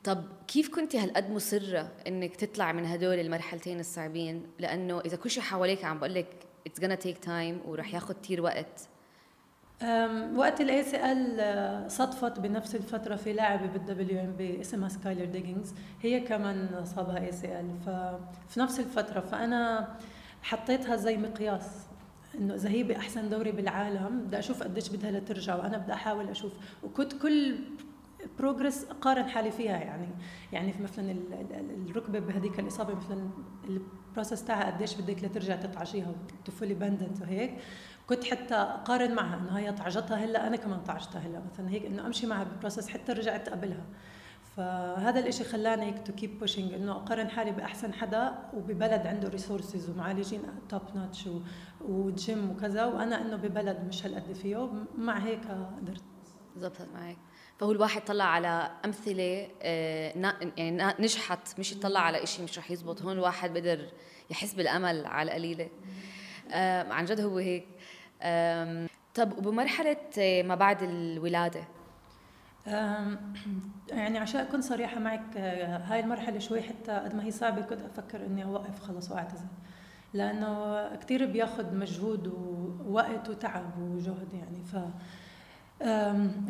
طب 0.04 0.25
كيف 0.49 0.75
كنتي 0.75 0.99
هالقد 0.99 1.30
مصرة 1.30 1.92
إنك 2.06 2.37
تطلع 2.37 2.73
من 2.73 2.87
هدول 2.87 3.18
المرحلتين 3.18 3.80
الصعبين؟ 3.80 4.47
لأنه 4.59 5.00
إذا 5.00 5.16
كل 5.16 5.30
شيء 5.30 5.42
حواليك 5.42 5.85
عم 5.85 5.99
بقول 5.99 6.14
لك 6.14 6.26
it's 6.66 6.80
gonna 6.80 6.99
take 6.99 7.18
time 7.18 7.61
وراح 7.66 7.94
ياخذ 7.94 8.14
كثير 8.23 8.40
وقت. 8.40 8.88
وقت 10.37 10.61
ال 10.61 10.83
ACL 10.85 11.90
صدفت 11.90 12.40
بنفس 12.40 12.75
الفترة 12.75 13.16
في 13.16 13.32
لاعبه 13.32 13.66
بال 13.66 14.21
WNBA 14.21 14.61
اسمها 14.61 14.88
سكايلر 14.88 15.25
ديجنز 15.25 15.75
هي 16.02 16.20
كمان 16.20 16.85
صابها 16.85 17.18
ACL 17.18 17.78
ففي 17.87 18.61
نفس 18.61 18.80
الفترة 18.80 19.20
فأنا 19.20 19.88
حطيتها 20.42 20.97
زي 20.97 21.16
مقياس 21.16 21.87
إنه 22.35 22.54
إذا 22.54 22.68
هي 22.68 22.82
بأحسن 22.82 23.28
دوري 23.28 23.52
بالعالم 23.52 24.20
بدي 24.26 24.38
أشوف 24.38 24.62
قديش 24.62 24.88
بدها 24.88 25.11
لترجع 25.11 25.54
وأنا 25.54 25.78
بدي 25.78 25.92
أحاول 25.92 26.28
أشوف. 26.28 26.52
وكنت 26.82 27.12
كل 27.12 27.56
progress 28.38 28.85
أقارن 28.90 29.28
حالي 29.28 29.50
فيها 29.50 29.76
يعني 29.76 30.08
يعني 30.52 30.75
مثلا 30.82 31.14
الركبة 31.88 32.18
بهذيك 32.18 32.61
الإصابة 32.61 32.94
مثلا 32.94 33.30
ال 33.68 33.78
process 33.78 34.45
تاعها 34.44 34.70
قديش 34.70 34.94
بدك 34.94 35.25
لترجع 35.25 35.56
تطعجيها 35.57 36.12
وت 36.42 36.52
fully 36.52 36.75
bend 36.75 37.05
it 37.05 37.21
وهيك. 37.20 37.54
كنت 38.09 38.25
حتى 38.25 38.55
أقارن 38.55 39.15
معها 39.15 39.37
إنه 39.37 39.59
هي 39.59 39.73
طعجتها 39.73 40.17
هلأ 40.17 40.47
أنا 40.47 40.57
كمان 40.57 40.81
طعجتها 40.81 41.19
هلأ 41.19 41.43
مثلا 41.53 41.71
هيك 41.71 41.85
إنه 41.87 42.07
أمشي 42.07 42.27
معها 42.27 42.45
بال 42.45 42.54
process 42.54 42.88
حتى 42.88 43.12
رجعت 43.12 43.49
قبلها 43.49 43.87
فهذا 44.57 45.21
الإشي 45.21 45.45
خلاني 45.45 45.87
هيك 45.87 46.07
to 46.07 46.12
keep 46.12 46.38
pushing 46.38 46.75
إنه 46.75 46.93
أقارن 46.93 47.31
حالي 47.31 47.50
بأحسن 47.50 47.93
حدا 47.93 48.38
وببلد 48.55 49.07
عنده 49.07 49.29
resources 49.28 49.90
ومعالجين 49.91 50.43
توب 50.69 50.83
نوتش 50.95 51.29
وجيم 51.81 52.50
وكذا 52.50 52.85
وأنا 52.85 53.21
إنه 53.21 53.37
ببلد 53.37 53.85
مش 53.85 54.07
هالقد 54.07 54.33
فيه 54.33 54.71
مع 54.99 55.19
هيك 55.19 55.41
قدرت. 55.81 56.03
زبطت 56.57 56.88
معك. 56.95 57.17
فهو 57.59 57.73
الواحد 57.73 58.05
طلع 58.05 58.25
على 58.25 58.71
أمثلة 58.85 59.49
آه، 59.62 60.12
يعني 60.57 60.95
نجحت 60.99 61.59
مش 61.59 61.73
يطلع 61.73 62.00
على 62.00 62.27
شيء 62.27 62.45
مش 62.45 62.59
رح 62.59 62.71
يزبط. 62.71 63.03
هون 63.03 63.12
الواحد 63.12 63.53
بقدر 63.53 63.88
يحس 64.31 64.55
بالأمل 64.55 65.07
على 65.07 65.31
القليله 65.31 65.69
عن 66.91 67.05
جد 67.05 67.21
هو 67.21 67.38
هيك 67.38 67.67
طب 69.14 69.38
وبمرحلة 69.38 69.96
آه، 70.18 70.42
ما 70.42 70.54
بعد 70.54 70.82
الولادة؟ 70.82 71.60
يعني 73.88 74.18
عشان 74.18 74.40
أكون 74.40 74.60
صريحة 74.60 75.00
معك 75.00 75.37
آه، 75.37 75.76
هاي 75.76 76.00
المرحلة 76.00 76.38
شوي 76.38 76.62
حتى 76.62 76.92
قد 76.92 77.14
ما 77.14 77.25
هي 77.25 77.30
صعبة 77.30 77.62
كنت 77.62 77.80
أفكر 77.82 78.26
إني 78.26 78.44
أوقف 78.44 78.80
خلص 78.80 79.10
وأعتزل. 79.10 79.46
لأنه 80.14 80.88
كثير 80.96 81.26
بياخذ 81.26 81.76
مجهود 81.76 82.26
ووقت 82.26 83.28
وتعب 83.28 83.78
وجهد 83.78 84.34
يعني 84.34 84.64
ف 84.64 84.76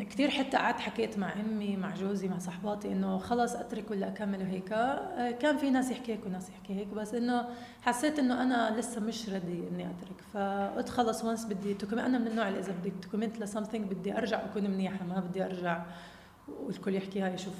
كثير 0.09 0.29
حتى 0.29 0.57
قعدت 0.57 0.79
حكيت 0.79 1.17
مع 1.17 1.33
أمي 1.33 1.77
مع 1.77 1.95
جوزي 1.95 2.27
مع 2.27 2.37
صحباتي 2.37 2.91
إنه 2.91 3.17
خلص 3.17 3.55
أترك 3.55 3.91
ولا 3.91 4.07
أكمل 4.07 4.41
وهيك. 4.41 4.71
أه، 4.71 5.31
كان 5.31 5.57
في 5.57 5.69
ناس 5.69 5.91
يحكي 5.91 6.13
هيك 6.13 6.25
وناس 6.25 6.49
يحكي 6.49 6.73
هيك 6.73 6.87
بس 6.87 7.13
إنه 7.13 7.45
حسيت 7.81 8.19
إنه 8.19 8.43
أنا 8.43 8.79
لسه 8.79 9.01
مش 9.01 9.29
ردي 9.29 9.67
إني 9.67 9.87
أترك. 9.89 10.21
فقلت 10.33 10.89
خلص 10.89 11.23
وانس 11.23 11.45
بدي 11.45 11.73
تكمل 11.73 11.99
أنا 11.99 12.17
من 12.17 12.27
النوع 12.27 12.47
اللي 12.47 12.59
إذا 12.59 12.73
بدي 12.79 12.89
تكمنت 13.01 13.39
لسمثينج 13.39 13.93
بدي 13.93 14.17
أرجع 14.17 14.45
أكون 14.45 14.63
منيحة 14.63 15.05
ما 15.05 15.19
بدي 15.19 15.45
أرجع 15.45 15.85
والكل 16.47 16.95
يحكي 16.95 17.21
هاي 17.21 17.37
شوف 17.37 17.53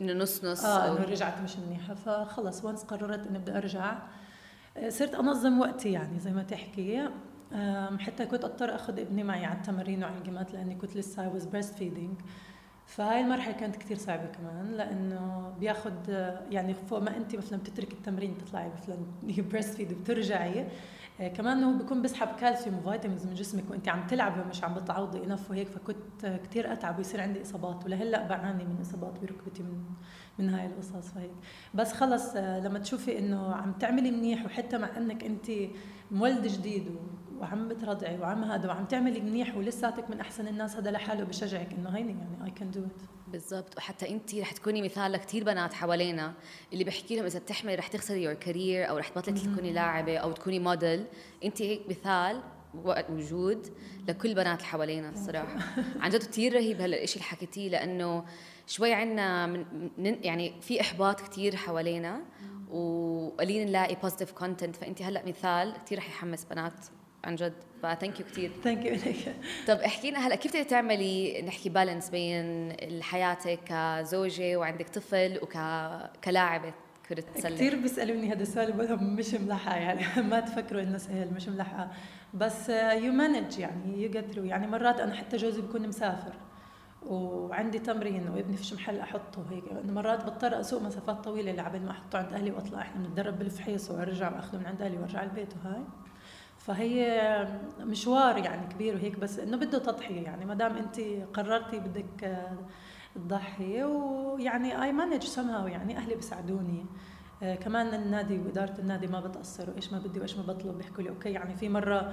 إنه 0.00 0.12
نص 0.12 0.44
نص 0.44 0.64
آه 0.64 0.92
إنه 0.96 1.04
رجعت 1.04 1.40
مش 1.44 1.56
منيحة. 1.56 1.94
فخلص 1.94 2.64
وانس 2.64 2.82
قررت 2.84 3.26
إني 3.26 3.38
بدي 3.38 3.56
أرجع. 3.56 3.98
أه، 4.76 4.88
صرت 4.88 5.14
أنظم 5.14 5.60
وقتي 5.60 5.92
يعني 5.92 6.20
زي 6.20 6.32
ما 6.32 6.42
تحكي. 6.42 7.08
حتى 7.98 8.26
كنت 8.26 8.44
أضطر 8.44 8.74
أخذ 8.74 9.00
ابني 9.00 9.22
معي 9.22 9.44
على 9.44 9.56
التمارين 9.56 10.02
وعلى 10.04 10.18
ال 10.18 10.24
game 10.24 10.48
ات 10.48 10.54
لأني 10.54 10.74
كنت 10.74 10.96
لسه 10.96 11.22
I 11.22 11.28
was 11.28 11.44
breastfeeding 11.46 12.20
فهاي 12.86 13.20
المرحلة 13.20 13.52
كانت 13.52 13.76
كثير 13.76 13.96
صعبة 13.96 14.26
كمان 14.26 14.72
لأنه 14.72 15.52
بياخذ 15.60 15.92
يعني 16.50 16.74
فوق 16.74 16.98
ما 16.98 17.16
انت 17.16 17.36
مثلا 17.36 17.58
بتتركي 17.58 17.92
التمرين 17.92 18.38
تطلعي 18.38 18.70
مثلا 18.82 18.96
breastfeed 19.50 19.92
بترجعي. 19.92 20.66
آه، 21.20 21.28
كمان 21.28 21.64
هو 21.64 21.78
بيكون 21.78 22.02
بيسحب 22.02 22.28
كالسيوم 22.40 22.78
و 22.78 22.83
vitamins 22.83 23.26
من 23.26 23.34
جسمك 23.34 23.70
وانت 23.70 23.88
عم 23.88 24.06
تلعبي 24.06 24.40
ومش 24.40 24.64
عم 24.64 24.74
بتعوضي 24.74 25.24
enough 25.24 25.50
وهيك 25.50 25.68
فكنت 25.68 26.40
كثير 26.44 26.72
أتعب 26.72 26.98
ويصير 26.98 27.20
عندي 27.20 27.42
إصابات. 27.42 27.84
ولهلأ 27.84 28.26
بعاني 28.26 28.64
من 28.64 28.80
إصابات 28.80 29.20
بركبتي 29.20 29.62
من 29.62 29.84
من 30.38 30.50
هاي 30.50 30.66
القصص 30.66 31.12
فهيك 31.12 31.30
بس 31.74 31.92
خلص 31.92 32.36
آه، 32.36 32.60
لما 32.60 32.78
تشوفي 32.78 33.18
إنه 33.18 33.54
عم 33.54 33.72
تعملي 33.72 34.10
منيح 34.10 34.44
وحتى 34.44 34.78
مع 34.78 34.96
إنك 34.96 35.24
انت 35.24 35.50
مولد 36.10 36.46
جديد 36.46 36.96
وعم 37.40 37.68
بترضعي 37.68 38.18
وعم 38.18 38.44
هذا 38.44 38.68
وعم 38.68 38.84
تعملي 38.84 39.20
منيح 39.20 39.56
ولساتك 39.56 40.10
من 40.10 40.20
أحسن 40.20 40.48
الناس 40.48 40.76
هذا 40.76 40.90
لحاله 40.90 41.24
بشجعك 41.24 41.72
إنه 41.72 41.90
هيني 41.90 42.12
يعني 42.12 42.44
I 42.44 42.50
can 42.50 42.70
do 42.70 42.80
it 42.80 43.02
بالضبط. 43.28 43.76
وحتى 43.76 44.08
انت 44.08 44.34
رح 44.34 44.52
تكوني 44.52 44.82
مثال 44.82 45.12
لكثير 45.12 45.44
بنات 45.44 45.72
حوالينا 45.72 46.32
اللي 46.72 46.84
بحكي 46.84 47.16
لهم 47.16 47.24
إذا 47.24 47.38
بتحملي 47.38 47.74
رح 47.74 47.86
تخسري 47.86 48.22
your 48.22 48.34
career 48.34 48.88
أو 48.88 48.98
رح 48.98 49.08
تبطلي 49.08 49.40
تكوني 49.40 49.72
لاعبة 49.72 50.18
أو 50.18 50.32
تكوني 50.32 50.58
موديل 50.58 51.04
انت 51.44 51.62
هيك 51.62 51.80
مثال 51.88 52.40
وجود 53.10 53.66
لكل 54.08 54.34
بنات 54.34 54.58
اللي 54.58 54.68
حوالينا 54.68 55.10
الصراحة. 55.10 55.58
عن 56.00 56.10
جد 56.10 56.22
كثير 56.22 56.54
رهيب 56.54 56.80
هلا 56.80 57.02
الشيء 57.02 57.16
اللي 57.16 57.30
حكيتيه 57.30 57.68
لأنه 57.68 58.24
شوي 58.66 58.92
عنا 58.92 59.46
من 59.46 59.64
يعني 59.98 60.60
في 60.60 60.80
إحباط 60.80 61.20
كثير 61.20 61.56
حوالينا 61.56 62.22
وقليل 62.70 63.66
نلاقي 63.66 63.94
positive 63.94 64.32
content 64.32 64.76
فانت 64.76 65.02
هلأ 65.02 65.26
مثال 65.26 65.74
كثير 65.86 65.98
رح 65.98 66.08
يحمس 66.08 66.44
بنات 66.44 66.86
عن 67.26 67.34
جد. 67.34 67.52
ف 67.82 67.88
thank 67.88 68.20
you 68.20 68.26
كثير 68.26 68.50
thank 68.64 68.84
you 68.84 68.94
لك 68.94 69.34
طب 69.68 69.76
احكي 69.76 70.10
لنا 70.10 70.26
هلأ 70.26 70.34
كيف 70.34 70.52
تقدري 70.52 70.68
تعملي 70.68 71.42
نحكي 71.42 71.68
balance 71.68 72.10
بين 72.10 72.72
حياتك 73.02 73.58
كزوجة 73.64 74.56
وعندك 74.56 74.88
طفل 74.88 75.38
وك 75.42 75.52
كلاعبة 76.24 76.74
كرة 77.08 77.24
سلة 77.36 77.56
كثير 77.56 77.76
بيسألوني 77.76 78.32
هذا 78.32 78.42
السؤال 78.42 78.72
بقول 78.72 78.88
لهم 78.88 79.16
مش 79.16 79.34
ملحقة 79.34 79.76
يعني. 79.76 80.22
ما 80.30 80.40
تفكروا 80.40 80.82
إنه 80.82 80.98
سهل 80.98 81.34
مش 81.34 81.48
ملحقة 81.48 81.90
بس 82.34 82.68
you 82.68 83.12
manage 83.12 83.58
يعني 83.58 84.02
you 84.02 84.10
get 84.10 84.36
يعني 84.36 84.66
مرات 84.66 85.00
أنا 85.00 85.14
حتى 85.14 85.36
جوزي 85.36 85.62
بكون 85.62 85.88
مسافر 85.88 86.32
وعندي 87.06 87.78
تمرين 87.78 88.28
وابني 88.28 88.56
فيش 88.56 88.74
محل 88.74 88.98
أحطه 89.00 89.44
هيك. 89.50 89.64
مرات 89.84 90.24
بضطر 90.24 90.60
أسوق 90.60 90.82
مسافات 90.82 91.24
طويلة 91.24 91.52
لبين 91.52 91.84
ما 91.84 91.90
أحطه 91.90 92.18
عند 92.18 92.32
أهلي 92.32 92.50
وأطلع. 92.50 92.80
إحنا 92.80 93.02
بنتدرب 93.02 93.38
بالفحيص 93.38 93.90
وأرجع 93.90 94.32
وأخذه 94.32 94.58
من 94.58 94.66
عند 94.66 94.82
أهلي 94.82 94.98
وأرجع 94.98 95.22
البيت 95.22 95.54
وهاي. 95.56 95.82
فهي 96.66 97.48
مشوار 97.80 98.38
يعني 98.38 98.66
كبير 98.74 98.94
وهيك 98.94 99.18
بس 99.18 99.38
إنه 99.38 99.56
بده 99.56 99.78
تضحية 99.78 100.20
يعني. 100.22 100.44
ما 100.44 100.54
دام 100.54 100.76
انت 100.76 101.00
قررتي 101.34 101.78
بدك 101.78 102.38
تضحي 103.14 103.82
ويعني 103.84 104.82
I 104.82 104.92
manage 104.92 105.22
somehow 105.22 105.68
يعني 105.68 105.96
أهلي 105.96 106.14
بيساعدوني. 106.14 106.86
كمان 107.40 107.94
النادي 107.94 108.38
وإدارة 108.38 108.74
النادي 108.78 109.06
ما 109.06 109.20
بتقصر 109.20 109.70
وايش 109.70 109.92
ما 109.92 109.98
بدي 109.98 110.20
وإيش 110.20 110.36
ما 110.36 110.42
بطلب 110.42 110.78
بيحكوا 110.78 111.02
لي 111.02 111.08
okay. 111.08 111.30
يعني 111.30 111.56
في 111.56 111.68
مرة 111.68 112.12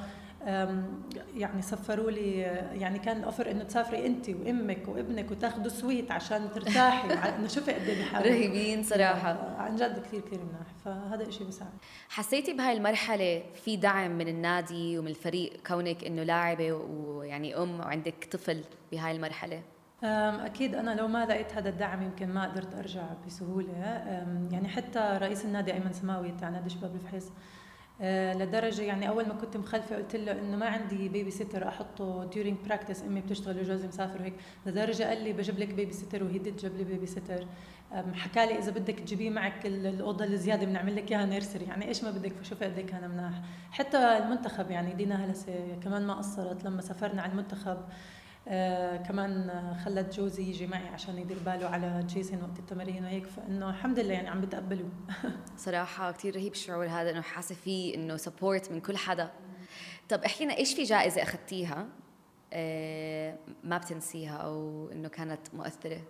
يعني 1.35 1.61
سفروا 1.61 2.11
لي 2.11 2.37
يعني 2.79 2.99
كان 2.99 3.17
ال 3.17 3.23
offer 3.23 3.51
إنه 3.51 3.63
تسافري 3.63 4.05
انت 4.05 4.29
وأمك 4.29 4.87
وابنك 4.87 5.31
وتاخذوا 5.31 5.69
suite 5.69 6.11
عشان 6.11 6.51
ترتاحي. 6.51 7.13
انه 7.37 7.47
شوفي 7.47 7.71
قد 7.71 7.81
إيه 7.81 8.19
رهيبين 8.19 8.83
صراحة. 8.83 9.55
عن 9.57 9.75
جد 9.75 10.03
كثير 10.05 10.21
كثير 10.21 10.39
مناح. 10.39 10.67
فهذا 10.85 11.23
الشيء 11.23 11.45
بيساعد 11.45 11.71
حسيتي 12.09 12.53
بهاي 12.53 12.77
المرحلة 12.77 13.43
في 13.65 13.77
دعم 13.77 14.11
من 14.11 14.27
النادي 14.27 14.97
ومن 14.99 15.07
الفريق 15.07 15.53
كونك 15.67 16.03
إنه 16.03 16.23
لاعبة 16.23 16.73
ويعني 16.73 17.57
أم 17.57 17.79
وعندك 17.79 18.27
طفل 18.31 18.63
بهاي 18.91 19.15
المرحلة؟ 19.15 19.61
أكيد 20.03 20.75
أنا 20.75 20.95
لو 20.95 21.07
ما 21.07 21.25
لقيت 21.25 21.53
هذا 21.53 21.69
الدعم 21.69 22.01
يمكن 22.01 22.29
ما 22.29 22.43
قدرت 22.43 22.75
أرجع 22.75 23.03
بسهولة. 23.27 23.73
يعني 24.51 24.67
حتى 24.67 25.17
رئيس 25.21 25.45
النادي 25.45 25.73
أيمن 25.73 25.93
سماوي 25.93 26.31
تاع 26.31 26.49
نادي 26.49 26.69
شباب 26.69 26.95
الفحيص 26.95 27.31
آه، 28.01 28.33
لدرجة 28.33 28.81
يعني 28.81 29.09
أول 29.09 29.27
ما 29.27 29.33
كنت 29.33 29.57
مخلفة 29.57 29.95
قلت 29.95 30.15
له 30.15 30.31
إنه 30.31 30.57
ما 30.57 30.65
عندي 30.65 31.09
babysitter 31.09 31.67
أحطه 31.67 32.25
during 32.25 32.57
practice 32.65 33.03
أمي 33.03 33.21
بتشتغل 33.21 33.59
وجوزي 33.59 33.87
مسافر 33.87 34.19
وهيك. 34.19 34.33
لدرجة 34.65 35.03
قال 35.03 35.23
لي 35.23 35.33
بجيب 35.33 35.59
لك 35.59 35.73
babysitter 35.73 36.23
وهي 36.23 36.39
جاب 36.39 36.77
لي 36.77 36.83
babysitter 36.83 37.47
حكى 38.13 38.45
لي 38.45 38.57
إذا 38.57 38.71
بدك 38.71 38.99
تجيبيه 38.99 39.29
معك 39.29 39.65
الأوضة 39.65 40.25
الزيادة 40.25 40.65
بنعمل 40.65 40.95
لك 40.95 41.11
إياها 41.11 41.25
nursery 41.25 41.65
يعني 41.65 41.87
إيش 41.87 42.03
ما 42.03 42.11
بدك؟ 42.11 42.33
فشوفي 42.33 42.65
قد 42.65 42.77
إيه 42.77 42.85
كان 42.85 43.09
مناح. 43.09 43.41
حتى 43.71 44.17
المنتخب 44.17 44.71
يعني 44.71 44.93
دينا 44.93 45.25
هلسة 45.25 45.79
كمان 45.83 46.07
ما 46.07 46.13
قصرت 46.13 46.63
لما 46.63 46.81
سافرنا 46.81 47.21
على 47.21 47.31
المنتخب. 47.31 47.77
آه 48.47 48.97
كمان 48.97 49.51
خلت 49.85 50.15
جوزي 50.15 50.43
يجي 50.49 50.67
معي 50.67 50.87
عشان 50.87 51.17
يدير 51.17 51.37
باله 51.45 51.67
على 51.67 52.03
جيسون 52.07 52.43
وقت 52.43 52.59
التمارين 52.59 53.03
وهيك. 53.03 53.27
فإنه 53.27 53.69
الحمد 53.69 53.99
لله 53.99 54.13
يعني 54.13 54.29
عم 54.29 54.41
بتقبلوا 54.41 54.89
صراحة 55.57 56.11
كثير 56.11 56.35
رهيب 56.35 56.51
الشعور 56.51 56.87
هذا 56.87 57.11
إنه 57.11 57.21
حاسة 57.21 57.55
فيه 57.55 57.95
إنه 57.95 58.17
support 58.17 58.71
من 58.71 58.79
كل 58.79 58.97
حدا. 58.97 59.31
طب 60.09 60.23
احكي 60.23 60.45
لنا 60.45 60.57
إيش 60.57 60.73
في 60.73 60.83
جائزة 60.83 61.23
أخذتيها 61.23 61.87
آه 62.53 63.37
ما 63.63 63.77
بتنسيها 63.77 64.37
أو 64.37 64.89
إنه 64.91 65.09
كانت 65.09 65.53
مؤثرة؟ 65.53 66.01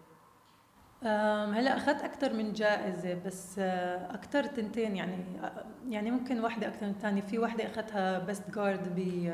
هلا 1.54 1.78
أخذت 1.78 2.02
أكثر 2.02 2.34
من 2.34 2.54
جائزة 2.54 3.13
بس 3.13 3.56
آه، 3.60 4.13
أكثر 4.13 4.44
تنتين 4.44 4.96
يعني 4.96 5.16
آه، 5.44 5.66
يعني 5.90 6.12
ممكن 6.12 6.40
واحدة 6.40 6.68
أكثر 6.68 6.86
من 6.86 6.92
الثانية 6.92 7.22
في 7.22 7.40
واحدة 7.40 7.66
أخذتها 7.66 8.20
best 8.20 8.50
guard 8.55 8.96
ب 8.96 9.30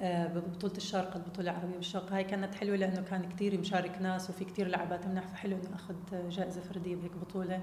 آه، 0.00 0.26
ببطولة 0.26 0.76
الشرق 0.76 1.16
البطولة 1.16 1.50
العربية 1.50 1.76
بالشرق 1.76 2.12
هاي 2.12 2.24
كانت 2.24 2.54
حلوة 2.54 2.76
لأنه 2.76 3.02
كان 3.02 3.28
كثير 3.28 3.60
مشارك 3.60 3.98
ناس 4.00 4.30
وفي 4.30 4.44
كثير 4.44 4.68
لاعبات 4.68 5.06
مناح 5.06 5.26
فحلو 5.26 5.56
إني 5.56 5.74
أخذ 5.74 5.94
جائزة 6.28 6.60
فردية 6.60 6.96
بهيك 6.96 7.12
بطولة. 7.16 7.62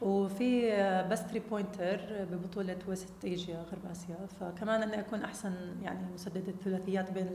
وفي 0.00 0.70
بس 1.10 1.20
3 1.20 1.48
pointer 1.50 2.00
ببطولة 2.30 2.78
West 2.88 3.24
Asia 3.24 3.56
غرب 3.56 3.90
آسيا. 3.90 4.26
فكمان 4.40 4.82
إني 4.82 5.00
أكون 5.00 5.22
أحسن 5.22 5.54
يعني 5.82 6.06
مسددة 6.14 6.52
الثلاثيات 6.52 7.10
بين 7.10 7.26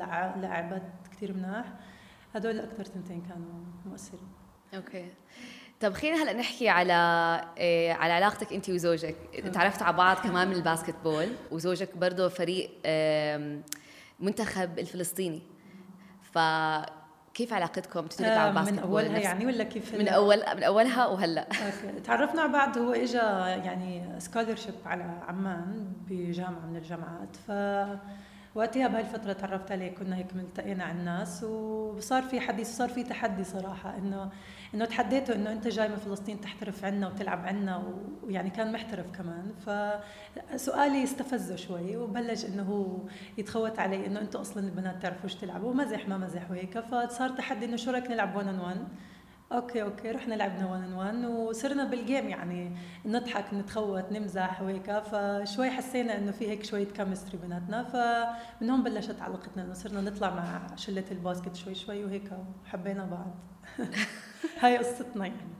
لاعبات 0.42 0.84
كثير 1.12 1.34
مناح. 1.34 1.66
هدول 2.36 2.60
أكثر 2.60 2.86
تنتين 2.86 3.22
كانوا 3.22 3.63
مؤثرين. 3.86 4.27
okay. 4.76 5.06
طب 5.80 5.94
خلينا 5.94 6.24
هلأ 6.24 6.34
نحكي 6.34 6.70
على 6.70 6.94
إيه 7.58 7.94
على 7.94 8.13
علاقتك 8.13 8.54
أنت 8.54 8.70
وزوجك. 8.70 9.16
تعرفت 9.54 9.82
على 9.82 9.98
بعض 9.98 10.18
كمان 10.18 10.48
من 10.48 10.54
ال 10.54 10.96
basketball 11.04 11.28
وزوجك 11.51 11.98
برضه 11.98 12.27
فريق 12.27 12.72
إيه 12.86 13.62
المنتخب 14.20 14.80
الفلسطيني. 14.80 15.42
فكيف 16.22 17.54
علاقتكم؟ 17.54 18.06
على 18.20 18.50
ال 18.50 18.53
basket 18.53 18.74
من 18.74 18.80
أولها 18.80 19.20
يعني 19.20 19.46
ولا 19.46 19.64
كيف 19.64 19.96
من 19.96 20.08
اول 20.08 20.38
من 20.56 20.64
أولها 20.64 21.08
وهلا. 21.08 21.48
تعرفنا 22.04 22.42
على 22.42 22.52
بعض 22.52 22.78
هو 22.78 22.94
اجى 22.94 23.18
يعني 23.66 24.20
scholarship 24.20 24.74
على 24.86 25.04
عمان 25.04 25.94
بجامعة 26.08 26.66
من 26.66 26.76
الجامعات. 26.76 27.36
ف 27.36 27.52
وقتها 28.58 28.88
بهالفتره 28.88 29.34
تعرفت 29.34 29.72
عليه 29.72 29.96
كنا 29.96 30.16
هيك 30.16 30.36
ملتقينا 30.36 30.84
على 30.84 31.00
الناس 31.00 31.44
وصار 31.44 32.24
في 32.24 32.40
حديث 32.40 32.70
وصار 32.70 32.90
في 32.90 33.04
تحدي 33.04 33.44
صراحة 33.44 33.98
إنه 33.98 34.30
إنه 34.74 34.86
تحديته 34.86 35.36
إنه 35.36 35.52
أنت 35.52 35.68
جاي 35.68 35.90
من 35.90 35.96
فلسطين 35.96 36.42
تحترف 36.42 36.86
عنا 36.86 37.08
وتلعب 37.08 37.46
عنا 37.46 37.84
ويعني 38.24 38.50
كان 38.50 38.72
محترف 38.72 39.06
كمان. 39.12 39.54
فسؤالي 39.66 41.04
استفزه 41.04 41.56
شوي 41.56 41.98
وبلش 41.98 42.46
إنه 42.46 42.64
هو 42.64 43.08
يتخوت 43.38 43.80
علي 43.80 44.06
إنه 44.08 44.22
أنتم 44.22 44.40
أصلا 44.40 44.64
البنات 44.64 45.02
تعرفوش 45.02 45.36
تلعبوا؟ 45.36 45.70
ومزح 45.72 46.08
ما 46.08 46.18
مزح 46.18 46.52
وهيك 46.52 46.80
فصار 46.80 47.30
تحدي 47.30 47.66
إنه 47.66 47.76
شو 47.76 47.92
رأيك 47.92 48.12
نلعب 48.12 48.36
1 48.36 48.48
on 48.48 48.60
1 48.60 48.88
okay 49.52 49.82
okay 49.84 50.12
رحنا 50.12 50.36
لعبنا 50.36 50.66
1 50.66 50.94
1 50.94 51.25
وصرنا 51.25 51.84
بالجيم 51.84 52.30
يعني 52.30 52.72
نضحك 53.06 53.54
نتخوت 53.54 54.12
نمزح 54.12 54.62
وهيك. 54.62 54.92
فشوي 54.92 55.70
حسينا 55.70 56.18
إنه 56.18 56.32
في 56.32 56.50
هيك 56.50 56.63
شوية 56.66 56.86
chemistry 56.86 57.38
بيناتنا 57.38 57.84
فمن 57.84 58.70
هون 58.70 58.84
بلشت 58.84 59.22
علاقتنا 59.22 59.63
إنه 59.63 59.74
صرنا 59.74 60.01
نطلع 60.01 60.30
مع 60.30 60.75
شلة 60.75 61.04
ال 61.12 61.18
basket 61.18 61.56
شوي 61.56 61.75
شوي 61.75 62.06
وهيك 62.06 62.32
وحبينا 62.66 63.06
بعض. 63.06 63.36
هاي 64.62 64.77
قصتنا 64.77 65.25
يعني. 65.25 65.54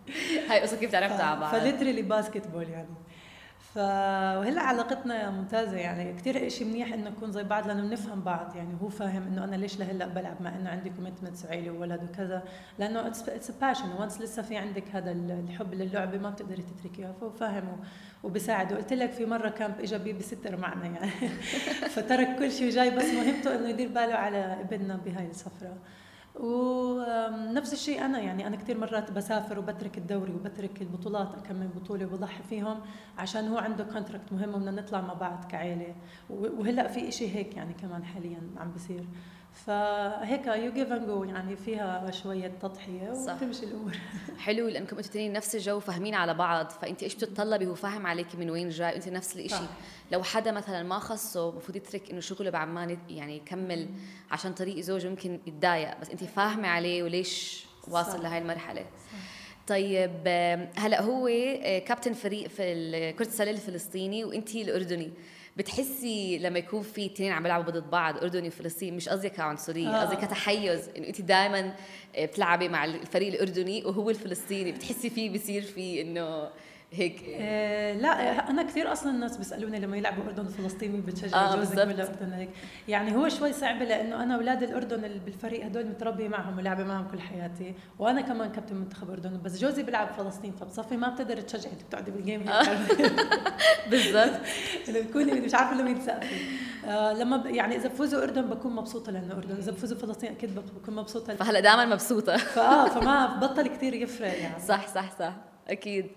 هاي 0.50 0.62
قصة 0.62 0.78
كيف 0.78 0.92
تعرفتوا 0.92 1.24
على 1.26 1.40
بعض؟ 1.40 1.56
ف 1.56 2.02
literally 2.02 2.48
basketball 2.48 2.70
يعني. 2.70 2.90
فهلا 3.78 4.62
علاقتنا 4.62 5.30
ممتازة 5.30 5.78
يعني 5.78 6.14
كثير 6.14 6.50
شيء 6.50 6.68
منيح 6.68 6.94
إنه 6.94 7.10
نكون 7.10 7.32
زي 7.32 7.44
بعض 7.44 7.68
لأنه 7.68 7.82
بنفهم 7.82 8.22
بعض 8.22 8.56
يعني 8.56 8.78
هو 8.82 8.90
فاهم 8.90 9.28
إنه 9.28 9.44
أنا 9.44 9.56
ليش 9.56 9.80
لهلأ 9.80 10.08
بلعب 10.08 10.42
مع 10.42 10.56
إنه 10.56 10.70
عندي 10.70 10.90
commitments 10.90 11.46
وعيلة 11.46 11.72
وولد 11.72 12.04
وكذا 12.04 12.44
لأنه 12.80 13.08
it's 13.08 13.52
passion 13.52 13.92
once 14.00 14.22
لسه 14.22 14.42
في 14.42 14.58
عندك 14.58 14.84
هذا 14.92 15.12
الحب 15.12 15.74
للعبة 15.74 16.18
ما 16.18 16.30
بتقدري 16.30 16.64
تتركيها 16.64 17.12
فهو 17.12 17.30
فاهم 17.30 17.80
وبساعد 18.24 18.74
وقلت 18.74 18.94
لك 18.94 19.12
في 19.12 19.26
مرة 19.26 19.50
camp 19.50 19.80
اجى 19.80 19.98
babysitter 19.98 20.58
معنا 20.58 20.86
يعني. 20.86 21.12
فترك 21.96 22.36
كل 22.40 22.52
شيء 22.52 22.68
وجاي 22.68 22.90
بس 22.90 23.06
مهمته 23.06 23.56
إنه 23.56 23.70
يدير 23.70 23.88
باله 23.88 24.14
على 24.14 24.38
ابننا 24.38 24.96
بهاي 25.06 25.26
السفرة 25.26 25.78
ونفس 26.40 27.74
الشيء 27.74 28.06
أنا 28.06 28.20
يعني 28.20 28.48
أنا 28.48 28.56
كثير 28.56 28.78
مرات 28.78 29.12
بسافر 29.12 29.60
وبترك 29.60 29.98
الدوري 29.98 30.34
وبترك 30.34 30.82
البطولات 30.82 31.36
اكمل 31.36 31.68
بطولة 31.68 32.06
وبضحي 32.06 32.44
فيهم 32.44 32.80
عشان 33.18 33.48
هو 33.48 33.58
عنده 33.58 33.84
contract 33.84 34.34
مهم 34.34 34.56
وبدنا 34.56 34.72
نطلع 34.72 35.02
مع 35.02 35.14
بعض 35.14 35.46
كعائله 35.52 35.96
وهلأ 36.30 36.88
في 36.88 37.12
شيء 37.12 37.36
هيك 37.36 37.58
يعني 37.58 37.74
كمان 37.74 38.04
حاليا 38.06 38.42
عم 38.58 38.72
بصير. 38.72 39.06
فهيك 39.66 40.48
you 40.48 40.72
give 40.72 40.92
and 40.92 41.08
go 41.08 41.24
يعني 41.24 41.56
فيها 41.56 42.12
شوية 42.12 42.52
تضحية 42.62 43.10
وتمشي 43.10 43.66
الأمور. 43.66 43.98
حلو 44.46 44.68
لأنكم 44.68 44.98
أنتوا 44.98 45.12
اثنين 45.12 45.34
نفس 45.34 45.56
الجو 45.56 45.80
فاهمين 45.80 46.16
على 46.16 46.34
بعض 46.34 46.70
فأنت 46.70 47.04
إيش 47.04 47.16
بتتطلبي 47.16 47.68
هو 47.68 47.76
فاهم 47.76 48.08
عليك 48.08 48.36
من 48.36 48.50
وين 48.50 48.70
جاي 48.70 48.96
انت 48.96 49.10
نفس 49.10 49.36
الشيء 49.38 49.68
لو 50.12 50.24
حدا 50.24 50.52
مثلا 50.52 50.84
ما 50.84 51.00
خصه 51.00 51.50
المفروض 51.50 51.76
يترك 51.76 52.12
إنه 52.12 52.20
شغله 52.20 52.50
بعمان 52.50 52.98
يعني 53.10 53.38
يكمل 53.38 53.90
عشان 54.32 54.54
طريق 54.54 54.80
زوجه 54.80 55.10
ممكن 55.10 55.40
يتضايق 55.48 56.00
بس 56.02 56.10
أنت 56.10 56.24
فاهمة 56.24 56.68
عليه 56.68 57.04
وليش 57.04 57.66
واصل 57.88 58.24
لهي 58.24 58.38
المرحلة. 58.38 58.82
صح. 58.82 59.18
طيب 59.68 60.28
هلأ 60.78 61.02
هو 61.02 61.28
آه، 61.28 61.80
كابتن 61.80 62.14
فريق 62.14 62.48
في 62.48 63.14
كرة 63.20 63.28
السلة 63.28 63.52
الفلسطيني 63.52 64.26
وأنت 64.26 64.56
الأردني. 64.56 65.12
بتحسي 65.58 66.38
لما 66.38 66.60
يكون 66.60 66.82
في 66.82 67.06
اثنين 67.06 67.32
عم 67.32 67.46
يلعبوا 67.46 67.72
ضد 67.72 67.90
بعض 67.90 68.18
اردني 68.18 68.48
وفلسطين 68.48 68.96
مش 68.96 69.10
قصدي 69.10 69.30
كعنصريه 69.30 69.88
آه. 69.90 70.06
قصدي 70.06 70.16
كتحيز 70.26 70.90
إنه 70.98 71.08
أنت 71.08 71.22
دائما 71.22 71.76
بتلعبي 72.20 72.70
مع 72.70 72.86
الفريق 72.86 73.34
الأردني 73.34 73.86
وهو 73.86 74.10
الفلسطيني 74.10 74.72
بتحسي 74.72 75.10
فيه 75.10 75.30
بصير 75.30 75.62
في 75.62 76.02
إنه 76.02 76.50
هيك. 76.92 77.24
آه 77.30 77.94
لا 77.94 78.10
أنا 78.50 78.64
كثير 78.64 78.92
أصلا 78.92 79.12
الناس 79.12 79.38
بيسألوني 79.38 79.80
لما 79.80 79.98
يلعبوا 79.98 80.24
أردن 80.24 80.46
وفلسطين 80.46 81.02
بتشجع 81.02 81.38
آه 81.38 81.56
جوزك 81.56 81.78
ولا 81.78 82.04
اردن 82.10 82.34
هيك. 82.34 82.50
يعني 82.88 83.16
هو 83.16 83.30
شوي 83.30 83.54
صعب 83.54 83.82
لأنه 83.84 84.24
أنا 84.24 84.36
أولاد 84.36 84.64
الأردن 84.64 85.06
اللي 85.06 85.20
بالفريق 85.20 85.66
هدول 85.66 85.86
متربيه 85.86 86.28
معهم 86.28 86.58
ولاعبة 86.58 86.84
معهم 86.84 87.08
كل 87.08 87.20
حياتي. 87.20 87.74
وأنا 88.00 88.22
كمان 88.22 88.52
كابتن 88.52 88.76
منتخب 88.76 89.10
أردن 89.10 89.42
بس 89.44 89.60
جوزي 89.62 89.84
بيلعب 89.84 90.08
فلسطين 90.08 90.52
فبصفي 90.52 90.98
ما 90.98 91.10
بتقدر 91.10 91.42
تشجعي 91.42 91.74
أنت 91.74 91.84
بتقعدي 91.84 92.12
بال 92.12 92.22
game 92.22 92.42
هيك. 92.42 92.50
آه. 92.50 92.78
بالضبط. 93.92 94.40
بتكوني 94.90 95.32
مش 95.42 95.54
عارفة 95.56 95.82
لمين 95.82 96.00
تسقفي. 96.00 96.36
آه 96.86 97.14
لما 97.14 97.38
ب... 97.38 97.46
يعني 97.46 97.76
إذا 97.76 97.88
بفوزوا 97.90 98.24
أردن 98.24 98.42
بكون 98.42 98.76
مبسوطة 98.76 99.12
لأنه 99.12 99.34
أردن 99.38 99.56
إذا 99.56 99.72
بفوزوا 99.72 99.98
فلسطين 99.98 100.32
أكيد 100.32 100.56
بكون 100.56 100.96
مبسوطة. 100.96 101.36
فهلا 101.36 101.60
دائما 101.60 101.86
مبسوطة. 101.86 102.38
فآه 102.38 102.88
فما 102.88 103.26
بطل 103.42 103.68
كثير 103.68 103.94
يفرق 103.94 104.40
يعني. 104.42 104.60
صح 104.60 104.88
صح 104.88 105.20
صح. 105.20 105.34
أكيد. 105.68 106.08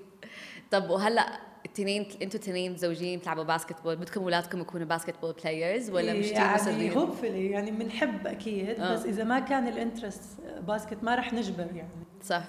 طب 0.71 0.91
وهلأ 0.91 1.41
التنين 1.67 2.07
أنتوا 2.23 2.41
التنين 2.41 2.77
زوجين 2.77 3.19
بتلعبوا 3.19 3.43
basketball 3.43 3.97
بدكم 3.97 4.23
اولادكم 4.23 4.61
يكونوا 4.61 4.87
basketball 4.87 5.33
players 5.33 5.91
ولا 5.91 6.13
مش 6.13 6.31
يعني 6.31 6.97
hopefully 6.97 7.51
يعني 7.51 7.71
بنحب 7.71 8.27
أكيد 8.27 8.81
أوه. 8.81 8.93
بس 8.93 9.05
إذا 9.05 9.25
ما 9.25 9.39
كان 9.39 9.69
ال 9.69 9.77
interest 9.77 10.41
basket 10.67 11.05
ما 11.05 11.15
رح 11.15 11.33
نجبر 11.33 11.67
يعني. 11.75 11.91
صح. 12.23 12.45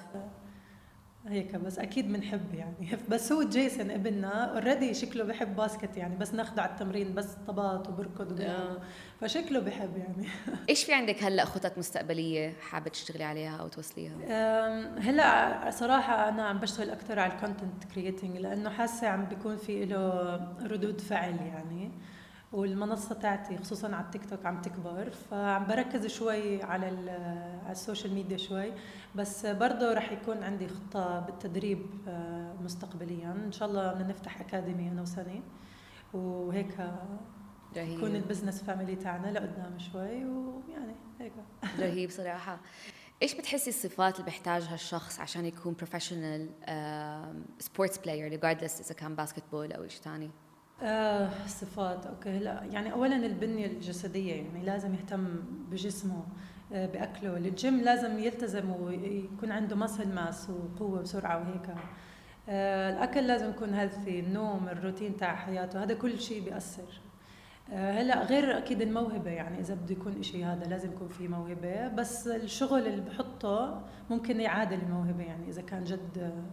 هيك 1.31 1.55
بس 1.55 1.79
أكيد 1.79 2.13
بنحب 2.13 2.53
يعني. 2.53 2.97
بس 3.11 3.31
هو 3.31 3.43
جيسون 3.43 3.91
ابننا 3.91 4.53
already 4.53 4.93
شكله 4.93 5.23
بحب 5.23 5.55
basket 5.55 5.97
يعني 5.97 6.15
بس 6.15 6.33
ناخده 6.33 6.61
على 6.61 6.71
التمرين 6.71 7.13
بس 7.13 7.27
طبات 7.47 7.87
وبركض 7.87 8.41
آه. 8.41 8.77
فشكله 9.21 9.59
بحب 9.59 9.97
يعني. 9.97 10.27
إيش 10.69 10.83
في 10.83 10.93
عندك 10.93 11.23
هلأ 11.23 11.45
خطط 11.45 11.77
مستقبلية 11.77 12.53
حابة 12.61 12.89
تشتغلي 12.89 13.23
عليها 13.23 13.57
أو 13.57 13.67
توصليها؟ 13.67 14.13
هلأ 14.99 15.69
صراحة 15.71 16.29
أنا 16.29 16.43
عم 16.43 16.57
بشتغل 16.57 16.89
أكثر 16.89 17.19
على 17.19 17.33
ال 17.33 17.39
content 17.40 17.83
creating 17.95 18.37
لأنه 18.37 18.69
حاسة 18.69 19.07
عم 19.07 19.25
بيكون 19.25 19.57
في 19.57 19.85
له 19.85 20.35
ردود 20.61 21.01
فعل 21.01 21.35
يعني. 21.35 21.91
والمنصة 22.51 23.15
تاعتي 23.15 23.57
خصوصا 23.57 23.95
على 23.95 24.05
التيك 24.05 24.29
توك 24.29 24.45
عم 24.45 24.61
تكبر 24.61 25.09
فعم 25.09 25.67
بركز 25.67 26.07
شوي 26.07 26.63
على 26.63 26.85
على 27.63 27.71
ال 27.71 27.77
social 27.77 28.13
media 28.13 28.37
شوي 28.37 28.73
بس 29.15 29.45
برضه 29.45 29.93
رح 29.93 30.11
يكون 30.11 30.43
عندي 30.43 30.67
خطة 30.67 31.19
بالتدريب 31.19 31.87
آه، 32.07 32.53
مستقبليا. 32.61 33.31
إن 33.31 33.51
شاء 33.51 33.69
الله 33.69 33.93
بدنا 33.93 34.07
نفتح 34.07 34.41
academy 34.41 34.89
أنا 34.89 35.01
وسني 35.01 35.41
وهيك 36.13 36.77
يكون 37.75 38.15
ال 38.15 38.21
business 38.21 38.63
family 38.63 38.95
تاعنا 38.95 39.27
لقدام 39.27 39.79
شوي 39.79 40.25
ويعني 40.25 40.95
هيك. 41.19 41.33
رهيب 41.79 42.09
صراحة 42.09 42.59
إيش 43.21 43.33
بتحسي 43.33 43.69
الصفات 43.69 44.15
اللي 44.15 44.25
بيحتاجها 44.25 44.73
الشخص 44.73 45.19
عشان 45.19 45.45
يكون 45.45 45.73
professional 45.73 46.49
sports 47.59 47.97
player 47.97 48.29
regardless 48.29 48.81
إذا 48.81 48.95
كان 48.95 49.15
basketball 49.15 49.71
أو 49.71 49.87
شيء 49.87 50.01
ثاني؟ 50.01 50.31
آه 50.83 51.29
صفات. 51.47 52.05
okay 52.05 52.29
هلا 52.29 52.63
يعني 52.63 52.91
اولا 52.91 53.15
البنية 53.15 53.65
الجسدية 53.65 54.33
يعني 54.33 54.65
لازم 54.65 54.93
يهتم 54.93 55.27
بجسمه 55.71 56.23
آه 56.73 56.85
بأكله. 56.85 57.37
الجيم 57.37 57.81
لازم 57.81 58.19
يلتزم 58.19 58.69
ويكون 58.69 59.51
عنده 59.51 59.75
muscle 59.75 60.15
mass 60.15 60.49
وقوة 60.49 60.99
وسرعة 60.99 61.37
وهيك. 61.37 61.75
آه 62.49 62.89
الأكل 62.89 63.27
لازم 63.27 63.49
يكون 63.49 63.73
healthy 63.73 64.19
النوم 64.19 64.67
الروتين 64.69 65.17
تاع 65.17 65.35
حياته 65.35 65.83
هذا 65.83 65.93
كل 65.93 66.19
شيء 66.19 66.43
بيأثر. 66.43 67.01
آه، 67.73 67.91
هلا 68.01 68.23
غير 68.23 68.57
أكيد 68.57 68.81
الموهبة 68.81 69.31
يعني 69.31 69.59
إذا 69.59 69.73
بده 69.73 69.91
يكون 69.91 70.23
شيء 70.23 70.45
هذا 70.45 70.65
لازم 70.65 70.91
يكون 70.91 71.07
في 71.07 71.27
موهبة. 71.27 71.87
بس 71.87 72.27
الشغل 72.27 72.87
اللي 72.87 73.01
بحطه 73.01 73.81
ممكن 74.09 74.41
يعادل 74.41 74.79
الموهبة 74.79 75.23
يعني 75.23 75.49
إذا 75.49 75.61
كان 75.61 75.83
جد 75.83 76.43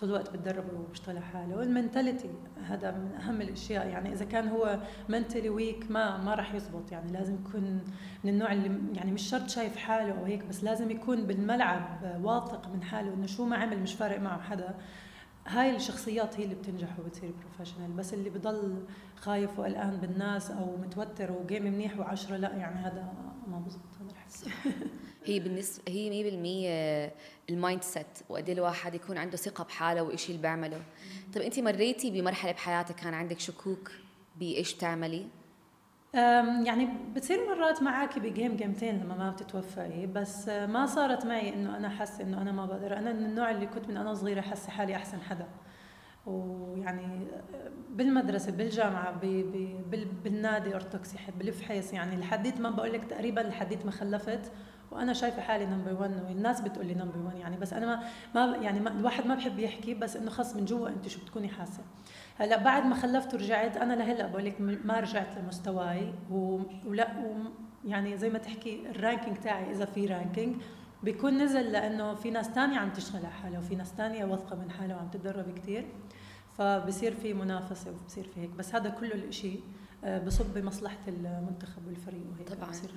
طول 0.00 0.08
الوقت 0.08 0.30
بتدرب 0.30 0.64
وبيشتغل 0.74 1.16
على 1.16 1.26
حاله 1.26 1.56
وال 1.56 1.70
mentality 1.70 2.30
هذا 2.62 2.90
من 2.90 3.14
أهم 3.14 3.40
الأشياء. 3.40 3.86
يعني 3.86 4.12
إذا 4.12 4.24
كان 4.24 4.48
هو 4.48 4.78
mentally 5.08 5.48
weak 5.48 5.90
ما 5.90 6.16
ما 6.16 6.34
راح 6.34 6.54
يزبط. 6.54 6.92
يعني 6.92 7.12
لازم 7.12 7.34
يكون 7.34 7.80
من 8.24 8.30
النوع 8.30 8.52
اللي 8.52 8.78
يعني 8.94 9.12
مش 9.12 9.22
شرط 9.22 9.48
شايف 9.48 9.76
حاله 9.76 10.18
أو 10.18 10.24
هيك 10.24 10.44
بس 10.44 10.64
لازم 10.64 10.90
يكون 10.90 11.26
بالملعب 11.26 12.18
واثق 12.22 12.68
من 12.68 12.82
حاله 12.82 13.14
إنه 13.14 13.26
شو 13.26 13.44
ما 13.44 13.56
عمل 13.56 13.78
مش 13.78 13.94
فارق 13.94 14.20
معه 14.20 14.40
حدا. 14.40 14.74
هاي 15.46 15.76
الشخصيات 15.76 16.40
هي 16.40 16.44
اللي 16.44 16.54
بتنجح 16.54 16.98
وبتصير 16.98 17.30
professional 17.40 17.92
بس 17.92 18.14
اللي 18.14 18.30
بضل 18.30 18.84
خايف 19.16 19.58
وقلقان 19.58 19.96
بالناس 19.96 20.50
أو 20.50 20.76
متوتر 20.76 21.32
و 21.32 21.38
game 21.38 21.64
منيح 21.64 21.98
وعشرة 21.98 22.36
لا 22.36 22.56
يعني 22.56 22.80
هذا 22.80 23.12
ما 23.46 23.58
بزبط 23.58 23.94
هذا 24.00 24.10
الحكي. 24.10 24.50
هي 25.24 25.40
بالنسبة 25.40 25.82
هي 25.88 27.10
100% 27.10 27.50
ال 27.50 27.82
mindset 27.82 28.06
وقد 28.28 28.48
إيه 28.48 28.54
الواحد 28.54 28.94
يكون 28.94 29.18
عنده 29.18 29.36
ثقة 29.36 29.64
بحاله 29.64 30.02
وايش 30.02 30.30
اللي 30.30 30.42
بيعمله 30.42 30.80
طيب 31.34 31.42
انت 31.42 31.58
مريتي 31.58 32.10
بمرحلة 32.10 32.52
بحياتك 32.52 32.94
كان 32.94 33.14
عندك 33.14 33.40
شكوك 33.40 33.90
بإيش 34.36 34.74
بتعملي؟ 34.74 35.26
يعني 36.64 36.88
بتصير 37.14 37.38
مرات 37.48 37.82
معك 37.82 38.18
ب 38.18 38.26
game 38.26 38.56
game 38.56 38.81
تين 38.81 39.00
لما 39.00 39.16
ما 39.16 39.30
بتتوفقي 39.30 40.06
بس 40.06 40.48
ما 40.48 40.86
صارت 40.86 41.26
معي 41.26 41.54
إنه 41.54 41.76
أنا 41.76 41.88
حاسه 41.88 42.24
إنه 42.24 42.42
أنا 42.42 42.52
ما 42.52 42.66
بقدر. 42.66 42.96
أنا 42.96 43.12
من 43.12 43.24
النوع 43.26 43.50
اللي 43.50 43.66
كنت 43.66 43.88
من 43.88 43.96
أنا 43.96 44.14
صغيرة 44.14 44.40
حاسه 44.40 44.70
حالي 44.70 44.96
أحسن 44.96 45.20
حدا. 45.20 45.48
ويعني 46.26 47.26
بالمدرسة 47.90 48.52
بالجامعة 48.52 49.10
بي 49.18 49.42
بي 49.42 50.04
بالنادي 50.24 50.74
ارثوذكسي 50.74 51.18
بالفحيص 51.38 51.92
يعني 51.92 52.16
لحديت 52.16 52.60
ما 52.60 52.70
بقول 52.70 52.92
لك 52.92 53.04
تقريبا 53.04 53.40
لحديت 53.40 53.86
ما 53.86 53.90
خلفت. 53.90 54.52
وأنا 54.90 55.12
شايفة 55.12 55.42
حالي 55.42 55.66
number 55.66 55.92
1 55.92 56.24
والناس 56.24 56.60
بتقول 56.60 56.86
لي 56.86 56.94
number 56.94 57.18
1 57.18 57.36
يعني 57.36 57.56
بس 57.56 57.72
أنا 57.72 57.86
ما, 57.86 58.02
ما 58.34 58.56
يعني 58.56 58.80
ما 58.80 58.90
الواحد 58.90 59.26
ما 59.26 59.34
بحب 59.34 59.58
يحكي 59.58 59.94
بس 59.94 60.16
إنه 60.16 60.30
خلص 60.30 60.56
من 60.56 60.64
جوا 60.64 60.88
أنت 60.88 61.08
شو 61.08 61.20
بتكوني 61.20 61.48
حاسة. 61.48 61.82
هلأ 62.38 62.62
بعد 62.62 62.86
ما 62.86 62.94
خلفت 62.94 63.34
ورجعت 63.34 63.76
أنا 63.76 63.92
لهلأ 63.94 64.26
بقول 64.26 64.44
لك 64.44 64.60
ما 64.60 65.00
رجعت 65.00 65.38
لمستواي 65.38 66.12
ولا 66.30 67.08
يعني 67.84 68.16
زي 68.16 68.30
ما 68.30 68.38
تحكي 68.38 68.90
ال 68.90 68.96
ranking 68.96 69.36
تاعي 69.36 69.70
إذا 69.70 69.84
في 69.84 70.06
ranking 70.06 70.56
بيكون 71.02 71.42
نزل 71.42 71.72
لأنه 71.72 72.14
في 72.14 72.30
ناس 72.30 72.52
تانية 72.52 72.78
عم 72.78 72.90
تشتغل 72.90 73.24
على 73.26 73.34
حالها 73.34 73.58
وفي 73.58 73.74
ناس 73.74 73.94
تانية 73.94 74.24
واثقة 74.24 74.56
من 74.56 74.70
حالها 74.70 74.96
وعم 74.96 75.08
تتدرب 75.08 75.58
كثير 75.58 75.86
فبصير 76.58 77.14
في 77.14 77.34
منافسة 77.34 77.90
وبصير 77.90 78.24
في 78.34 78.40
هيك. 78.40 78.50
بس 78.50 78.74
هذا 78.74 78.90
كله 78.90 79.14
الشيء 79.14 79.62
آه، 80.04 80.18
بصب 80.18 80.54
بمصلحة 80.54 80.98
المنتخب 81.08 81.86
والفريق 81.86 82.22
وهيك. 82.32 82.48
طبعا. 82.48 82.70
بصير 82.70 82.90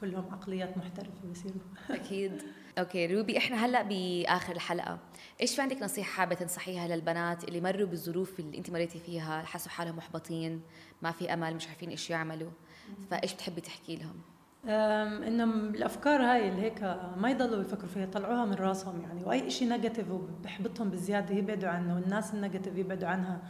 كلهم 0.00 0.24
عقليات 0.32 0.76
محترفة 0.76 1.28
بصيروا 1.30 1.60
أكيد. 1.90 2.42
أوكي 2.78 3.06
روبي 3.06 3.38
إحنا 3.38 3.66
هلأ 3.66 3.82
بآخر 3.82 4.52
الحلقة. 4.52 4.98
إيش 5.40 5.54
في 5.56 5.62
عندك 5.62 5.82
نصيحة 5.82 6.10
حابة 6.10 6.34
تنصحيها 6.34 6.88
للبنات 6.88 7.44
اللي 7.44 7.60
مروا 7.60 7.86
بالظروف 7.86 8.40
اللي 8.40 8.58
أنت 8.58 8.70
مريتي 8.70 8.98
فيها 8.98 9.42
حسوا 9.42 9.70
حالهم 9.70 9.96
محبطين 9.96 10.62
ما 11.02 11.10
في 11.10 11.32
أمل 11.34 11.54
مش 11.54 11.68
عارفين 11.68 11.90
إيش 11.90 12.10
يعملوا؟ 12.10 12.50
فإيش 13.10 13.34
بتحبي 13.34 13.60
تحكي 13.60 13.96
لهم؟ 13.96 14.20
انه 15.26 15.44
الأفكار 15.44 16.22
هاي 16.22 16.48
اللي 16.48 16.62
هيك 16.62 16.82
ما 17.16 17.30
يضلوا 17.30 17.60
يفكروا 17.60 17.88
فيها 17.88 18.06
طلعوها 18.06 18.44
من 18.44 18.54
راسهم 18.54 19.00
يعني. 19.00 19.24
وأي 19.24 19.50
شيء 19.50 19.68
negative 19.68 20.10
وبحبطهم 20.10 20.90
بالزيادة 20.90 21.34
يبعدوا 21.34 21.68
عنه 21.68 21.94
والناس 21.94 22.34
ال 22.34 22.39
negative 22.39 22.76
يبعدوا 22.76 23.08
عنها. 23.08 23.42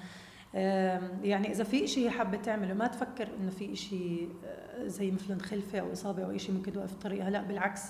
يعني 0.54 1.52
إذا 1.52 1.64
في 1.64 1.86
شيء 1.86 2.10
حابة 2.10 2.36
تعمله 2.36 2.74
ما 2.74 2.86
تفكر 2.86 3.28
إنه 3.40 3.50
في 3.50 3.76
شيء 3.76 4.34
آه، 4.44 4.86
زي 4.86 5.10
مثلا 5.10 5.38
خلفة 5.42 5.78
أو 5.78 5.92
إصابة 5.92 6.24
أو 6.24 6.38
شيء 6.38 6.54
ممكن 6.54 6.72
توقف 6.72 6.94
طريقها 6.94 7.30
لا 7.30 7.42
بالعكس. 7.42 7.82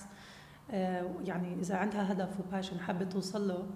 آه، 0.70 1.10
يعني 1.24 1.54
إذا 1.54 1.76
عندها 1.76 2.12
هدف 2.12 2.40
و 2.40 2.45
passion 2.45 2.80
حابة 2.80 3.04
توصل 3.04 3.48
له 3.48 3.66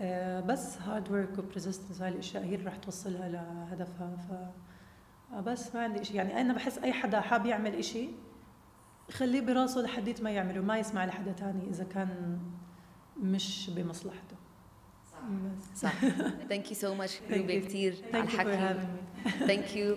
آه، 0.00 0.40
بس 0.40 0.78
hard 0.78 1.10
work 1.10 1.38
و 1.38 1.43
persistence 1.43 2.02
هاي 2.02 2.08
الأشياء 2.08 2.44
هي 2.44 2.54
اللي 2.54 2.66
رح 2.66 2.76
توصلها 2.76 3.28
لهدفها. 3.28 4.16
ف 4.16 4.32
بس 5.34 5.74
ما 5.74 5.82
عندي 5.82 6.04
شيء 6.04 6.16
يعني 6.16 6.40
أنا 6.40 6.52
بحس 6.52 6.78
أي 6.78 6.92
حدا 6.92 7.20
حاب 7.20 7.46
يعمل 7.46 7.84
شيء 7.84 8.14
خليه 9.10 9.40
براسه 9.40 9.80
لحديت 9.80 10.22
ما 10.22 10.30
يعمله 10.30 10.60
ما 10.60 10.78
يسمع 10.78 11.04
لحدا 11.04 11.32
تاني 11.32 11.70
إذا 11.70 11.84
كان 11.84 12.38
مش 13.22 13.70
بمصلحته. 13.70 14.36
صح 15.74 15.94
ثانك 16.48 16.70
يو 16.70 16.76
سو 16.76 16.94
ماتش 16.94 17.20
روبي 17.30 17.60
كثير 17.60 17.94
على 18.14 18.22
الحكي 18.22 18.80
ثانك 19.46 19.76
يو 19.76 19.96